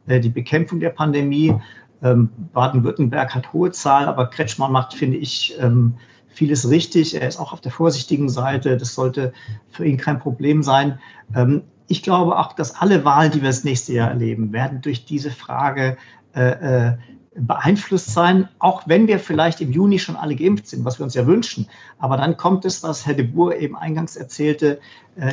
äh, 0.08 0.20
die 0.20 0.30
Bekämpfung 0.30 0.82
der 0.82 0.90
Pandemie? 0.90 1.56
Ähm, 2.04 2.30
Baden-Württemberg 2.54 3.34
hat 3.34 3.54
hohe 3.54 3.72
Zahlen, 3.72 4.08
aber 4.08 4.28
Kretschmann 4.28 4.72
macht, 4.72 4.94
finde 4.94 5.18
ich, 5.18 5.56
ähm, 5.60 5.96
vieles 6.28 6.70
richtig. 6.70 7.16
Er 7.16 7.28
ist 7.28 7.40
auch 7.40 7.54
auf 7.54 7.62
der 7.62 7.72
vorsichtigen 7.72 8.30
Seite. 8.30 8.78
Das 8.78 8.94
sollte 8.94 9.34
für 9.70 9.86
ihn 9.86 9.98
kein 9.98 10.20
Problem 10.20 10.64
sein. 10.64 11.00
Ähm, 11.36 11.64
ich 11.88 12.04
glaube 12.04 12.38
auch, 12.38 12.54
dass 12.54 12.76
alle 12.76 13.06
Wahlen, 13.06 13.32
die 13.32 13.42
wir 13.42 13.50
das 13.50 13.64
nächste 13.64 13.94
Jahr 13.94 14.10
erleben, 14.10 14.52
werden 14.52 14.82
durch 14.82 15.06
diese 15.06 15.32
Frage 15.32 15.98
äh, 16.36 16.90
äh, 16.90 16.98
beeinflusst 17.36 18.14
sein, 18.14 18.48
auch 18.60 18.84
wenn 18.88 19.08
wir 19.08 19.20
vielleicht 19.20 19.60
im 19.62 19.72
Juni 19.72 20.00
schon 20.00 20.16
alle 20.16 20.36
geimpft 20.36 20.68
sind, 20.68 20.86
was 20.86 21.00
wir 21.00 21.04
uns 21.04 21.16
ja 21.16 21.26
wünschen. 21.26 21.68
Aber 21.98 22.18
dann 22.18 22.38
kommt 22.38 22.66
es, 22.66 22.84
was 22.84 23.06
Herr 23.06 23.16
de 23.16 23.26
Boer 23.26 23.56
eben 23.56 23.76
eingangs 23.76 24.16
erzählte, 24.16 24.74
äh, 24.74 24.80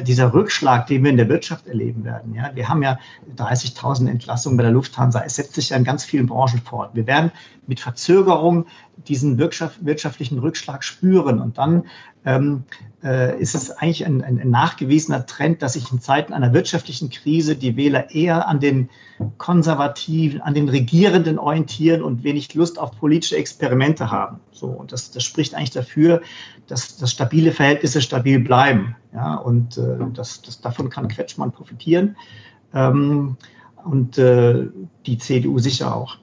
dieser 0.02 0.34
Rückschlag, 0.34 0.86
den 0.88 1.04
wir 1.04 1.10
in 1.10 1.16
der 1.16 1.28
Wirtschaft 1.28 1.66
erleben 1.66 2.04
werden. 2.04 2.34
Ja, 2.34 2.50
wir 2.54 2.68
haben 2.68 2.82
ja 2.82 2.98
30.000 3.36 4.10
Entlassungen 4.10 4.58
bei 4.58 4.62
der 4.62 4.72
Lufthansa. 4.72 5.22
Es 5.24 5.36
setzt 5.36 5.54
sich 5.54 5.70
ja 5.70 5.76
in 5.76 5.84
ganz 5.84 6.04
vielen 6.04 6.26
Branchen 6.26 6.60
fort. 6.60 6.90
Wir 6.94 7.06
werden 7.06 7.30
mit 7.66 7.80
Verzögerung 7.80 8.66
diesen 9.08 9.38
wirtschaftlichen 9.38 10.38
Rückschlag 10.38 10.84
spüren. 10.84 11.40
Und 11.40 11.56
dann 11.56 11.84
ähm, 12.24 12.64
äh, 13.02 13.40
ist 13.40 13.54
es 13.54 13.70
eigentlich 13.70 14.04
ein, 14.04 14.22
ein, 14.22 14.38
ein, 14.38 14.50
nachgewiesener 14.50 15.24
Trend, 15.24 15.62
dass 15.62 15.72
sich 15.72 15.90
in 15.90 16.00
Zeiten 16.00 16.34
einer 16.34 16.52
wirtschaftlichen 16.52 17.08
Krise 17.08 17.56
die 17.56 17.76
Wähler 17.76 18.10
eher 18.10 18.46
an 18.46 18.60
den 18.60 18.90
Konservativen, 19.38 20.40
an 20.42 20.54
den 20.54 20.68
Regierenden 20.68 21.38
orientieren 21.38 22.02
und 22.02 22.22
wenig 22.24 22.54
Lust 22.54 22.78
auf 22.78 22.98
politische 22.98 23.36
Experimente 23.36 24.10
haben. 24.10 24.40
So, 24.52 24.66
und 24.66 24.92
das, 24.92 25.10
das 25.10 25.24
spricht 25.24 25.54
eigentlich 25.54 25.70
dafür, 25.70 26.20
dass, 26.66 26.98
dass 26.98 27.10
stabile 27.12 27.52
Verhältnisse 27.52 28.02
stabil 28.02 28.38
bleiben. 28.38 28.96
Ja, 29.12 29.34
und 29.36 29.76
äh, 29.76 29.96
das, 30.14 30.42
das, 30.42 30.60
davon 30.60 30.88
kann 30.88 31.08
Quetschmann 31.08 31.52
profitieren. 31.52 32.16
Ähm, 32.74 33.36
und 33.84 34.18
äh, 34.18 34.66
die 35.06 35.18
CDU 35.18 35.58
sicher 35.58 35.94
auch. 35.94 36.18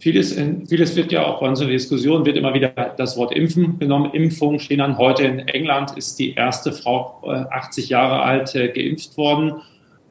Vieles, 0.00 0.32
vieles 0.68 0.94
wird 0.94 1.10
ja 1.10 1.26
auch 1.26 1.40
bei 1.40 1.48
unserer 1.48 1.70
Diskussion 1.70 2.24
wird 2.24 2.36
immer 2.36 2.54
wieder 2.54 2.68
das 2.68 3.16
Wort 3.16 3.34
Impfen 3.34 3.80
genommen. 3.80 4.12
Impfung 4.12 4.60
stehen 4.60 4.80
an. 4.80 4.96
Heute 4.96 5.24
in 5.24 5.40
England 5.48 5.96
ist 5.96 6.20
die 6.20 6.34
erste 6.34 6.72
Frau 6.72 7.20
80 7.50 7.84
äh, 7.84 7.88
Jahre 7.90 8.22
alt 8.22 8.54
äh, 8.54 8.68
geimpft 8.68 9.16
worden. 9.16 9.54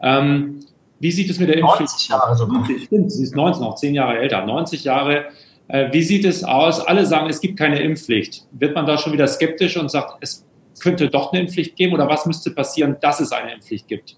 Ähm, 0.01 0.59
wie 0.99 1.11
sieht 1.11 1.29
es 1.29 1.39
mit 1.39 1.47
der 1.47 1.59
Impfpflicht? 1.59 1.91
90 1.91 2.09
Jahre 2.09 2.35
sogar. 2.35 2.65
Stimmt, 2.65 3.11
sie 3.11 3.23
ist 3.23 3.35
19, 3.35 3.63
auch 3.63 3.75
10 3.75 3.95
Jahre 3.95 4.19
älter. 4.19 4.45
90 4.45 4.83
Jahre. 4.83 5.25
Äh, 5.69 5.93
wie 5.93 6.03
sieht 6.03 6.25
es 6.25 6.43
aus? 6.43 6.81
Alle 6.81 7.05
sagen, 7.05 7.29
es 7.29 7.39
gibt 7.39 7.57
keine 7.57 7.79
Impfpflicht. 7.79 8.45
Wird 8.51 8.75
man 8.75 8.85
da 8.85 8.97
schon 8.97 9.13
wieder 9.13 9.27
skeptisch 9.27 9.77
und 9.77 9.89
sagt, 9.89 10.17
es 10.19 10.45
könnte 10.79 11.09
doch 11.09 11.31
eine 11.31 11.41
Impfpflicht 11.41 11.75
geben? 11.75 11.93
Oder 11.93 12.07
was 12.07 12.25
müsste 12.25 12.51
passieren, 12.51 12.97
dass 13.01 13.19
es 13.19 13.31
eine 13.31 13.53
Impfpflicht 13.53 13.87
gibt? 13.87 14.17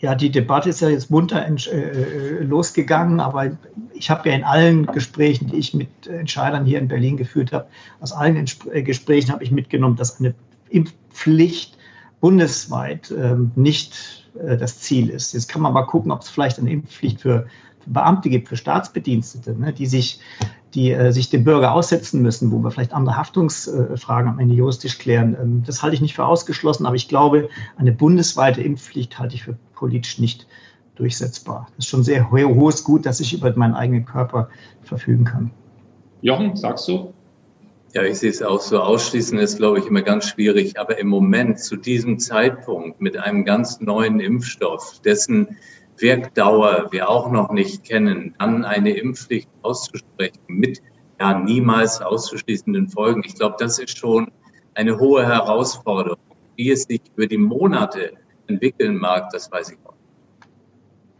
Ja, 0.00 0.14
die 0.14 0.30
Debatte 0.30 0.70
ist 0.70 0.80
ja 0.80 0.88
jetzt 0.88 1.10
munter 1.10 1.46
äh, 1.46 1.52
äh, 1.52 2.42
losgegangen, 2.42 3.20
aber 3.20 3.50
ich 3.92 4.08
habe 4.08 4.30
ja 4.30 4.34
in 4.34 4.44
allen 4.44 4.86
Gesprächen, 4.86 5.48
die 5.48 5.58
ich 5.58 5.74
mit 5.74 6.06
Entscheidern 6.06 6.64
hier 6.64 6.78
in 6.78 6.88
Berlin 6.88 7.18
geführt 7.18 7.52
habe, 7.52 7.66
aus 8.00 8.12
allen 8.12 8.46
äh, 8.72 8.82
Gesprächen 8.82 9.30
habe 9.30 9.44
ich 9.44 9.50
mitgenommen, 9.50 9.96
dass 9.96 10.18
eine 10.18 10.34
Impfpflicht 10.70 11.76
bundesweit 12.20 13.10
ähm, 13.10 13.50
nicht 13.56 14.28
das 14.34 14.78
Ziel 14.78 15.10
ist. 15.10 15.32
Jetzt 15.32 15.48
kann 15.48 15.60
man 15.60 15.72
mal 15.72 15.82
gucken, 15.82 16.12
ob 16.12 16.20
es 16.20 16.28
vielleicht 16.28 16.58
eine 16.58 16.70
Impfpflicht 16.70 17.20
für, 17.20 17.48
für 17.80 17.90
Beamte 17.90 18.30
gibt, 18.30 18.48
für 18.48 18.56
Staatsbedienstete, 18.56 19.58
ne, 19.58 19.72
die 19.72 19.86
sich 19.86 20.20
die 20.74 20.92
äh, 20.92 21.12
sich 21.12 21.30
dem 21.30 21.44
Bürger 21.44 21.72
aussetzen 21.72 22.22
müssen, 22.22 22.52
wo 22.52 22.58
wir 22.58 22.70
vielleicht 22.70 22.92
andere 22.92 23.16
Haftungsfragen 23.16 24.30
am 24.30 24.38
Ende 24.38 24.54
juristisch 24.54 24.98
klären. 24.98 25.36
Ähm, 25.40 25.62
das 25.66 25.82
halte 25.82 25.94
ich 25.94 26.00
nicht 26.00 26.14
für 26.14 26.24
ausgeschlossen, 26.24 26.86
aber 26.86 26.96
ich 26.96 27.08
glaube, 27.08 27.48
eine 27.76 27.92
bundesweite 27.92 28.62
Impfpflicht 28.62 29.18
halte 29.18 29.34
ich 29.34 29.44
für 29.44 29.56
politisch 29.74 30.18
nicht 30.18 30.46
durchsetzbar. 30.94 31.66
Das 31.76 31.86
ist 31.86 31.90
schon 31.90 32.04
sehr 32.04 32.30
hohes 32.30 32.84
Gut, 32.84 33.06
dass 33.06 33.20
ich 33.20 33.32
über 33.32 33.52
meinen 33.56 33.74
eigenen 33.74 34.04
Körper 34.04 34.48
verfügen 34.82 35.24
kann. 35.24 35.50
Jochen, 36.20 36.56
sagst 36.56 36.86
du? 36.88 37.14
Ja, 37.94 38.04
ich 38.04 38.18
sehe 38.18 38.30
es 38.30 38.40
auch 38.40 38.60
so. 38.60 38.78
Ausschließen 38.78 39.38
ist, 39.38 39.56
glaube 39.56 39.80
ich, 39.80 39.86
immer 39.86 40.02
ganz 40.02 40.28
schwierig. 40.28 40.78
Aber 40.78 40.98
im 40.98 41.08
Moment, 41.08 41.58
zu 41.58 41.76
diesem 41.76 42.20
Zeitpunkt, 42.20 43.00
mit 43.00 43.16
einem 43.16 43.44
ganz 43.44 43.80
neuen 43.80 44.20
Impfstoff, 44.20 45.00
dessen 45.04 45.56
Wirkdauer 46.00 46.88
wir 46.90 47.08
auch 47.08 47.30
noch 47.30 47.50
nicht 47.50 47.84
kennen, 47.84 48.34
dann 48.38 48.64
eine 48.64 48.90
Impfpflicht 48.90 49.48
auszusprechen 49.62 50.40
mit 50.48 50.80
ja, 51.20 51.38
niemals 51.38 52.00
auszuschließenden 52.00 52.88
Folgen. 52.88 53.22
Ich 53.24 53.34
glaube, 53.34 53.56
das 53.58 53.78
ist 53.78 53.98
schon 53.98 54.30
eine 54.74 54.98
hohe 54.98 55.26
Herausforderung. 55.26 56.18
Wie 56.56 56.70
es 56.70 56.84
sich 56.84 57.00
über 57.14 57.26
die 57.26 57.38
Monate 57.38 58.12
entwickeln 58.46 58.96
mag, 58.96 59.30
das 59.30 59.50
weiß 59.50 59.70
ich 59.70 59.78
auch. 59.84 59.94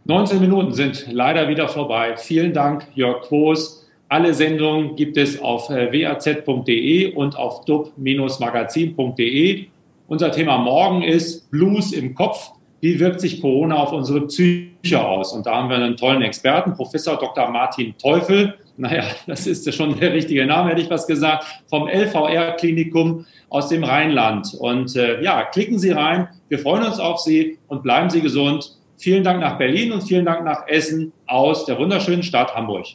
19 0.05 0.39
Minuten 0.39 0.73
sind 0.73 1.07
leider 1.11 1.47
wieder 1.47 1.67
vorbei. 1.67 2.15
Vielen 2.17 2.53
Dank, 2.53 2.87
Jörg 2.95 3.27
Quos. 3.27 3.87
Alle 4.09 4.33
Sendungen 4.33 4.95
gibt 4.95 5.15
es 5.15 5.39
auf 5.41 5.69
äh, 5.69 5.93
waz.de 5.93 7.13
und 7.13 7.37
auf 7.37 7.65
dub-magazin.de. 7.65 9.67
Unser 10.07 10.31
Thema 10.31 10.57
morgen 10.57 11.03
ist 11.03 11.51
Blues 11.51 11.93
im 11.93 12.15
Kopf. 12.15 12.51
Wie 12.81 12.99
wirkt 12.99 13.21
sich 13.21 13.41
Corona 13.41 13.75
auf 13.75 13.91
unsere 13.93 14.25
Psyche 14.25 14.99
aus? 14.99 15.33
Und 15.33 15.45
da 15.45 15.55
haben 15.55 15.69
wir 15.69 15.75
einen 15.75 15.95
tollen 15.95 16.23
Experten, 16.23 16.73
Professor 16.73 17.15
Dr. 17.17 17.49
Martin 17.51 17.95
Teufel. 17.97 18.55
Naja, 18.75 19.03
das 19.27 19.45
ist 19.45 19.71
schon 19.73 19.99
der 19.99 20.13
richtige 20.13 20.43
Name, 20.47 20.71
hätte 20.71 20.81
ich 20.81 20.89
was 20.89 21.05
gesagt, 21.05 21.45
vom 21.69 21.87
LVR-Klinikum 21.87 23.25
aus 23.49 23.69
dem 23.69 23.83
Rheinland. 23.83 24.55
Und 24.59 24.95
äh, 24.95 25.21
ja, 25.21 25.43
klicken 25.43 25.77
Sie 25.77 25.91
rein. 25.91 26.27
Wir 26.49 26.57
freuen 26.57 26.83
uns 26.83 26.99
auf 26.99 27.19
Sie 27.19 27.59
und 27.67 27.83
bleiben 27.83 28.09
Sie 28.09 28.21
gesund. 28.21 28.75
Vielen 28.97 29.23
Dank 29.23 29.39
nach 29.39 29.59
Berlin 29.59 29.91
und 29.91 30.01
vielen 30.01 30.25
Dank 30.25 30.43
nach 30.43 30.67
Essen 30.67 31.13
aus 31.27 31.65
der 31.65 31.77
wunderschönen 31.77 32.23
Stadt 32.23 32.55
Hamburg. 32.55 32.87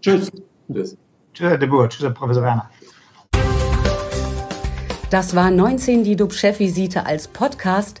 Tschüss. 0.00 0.32
Tschüss. 0.72 0.96
Tschüss, 1.34 1.50
Herr 1.50 1.58
de 1.58 1.68
Boer. 1.68 1.90
Tschüss, 1.90 2.02
Herr 2.02 2.10
Professor 2.10 2.42
Werner. 2.42 2.70
Das 5.10 5.36
war 5.36 5.50
19 5.50 6.02
die 6.02 6.16
DUB-Chefvisite 6.16 7.04
als 7.04 7.28
Podcast. 7.28 8.00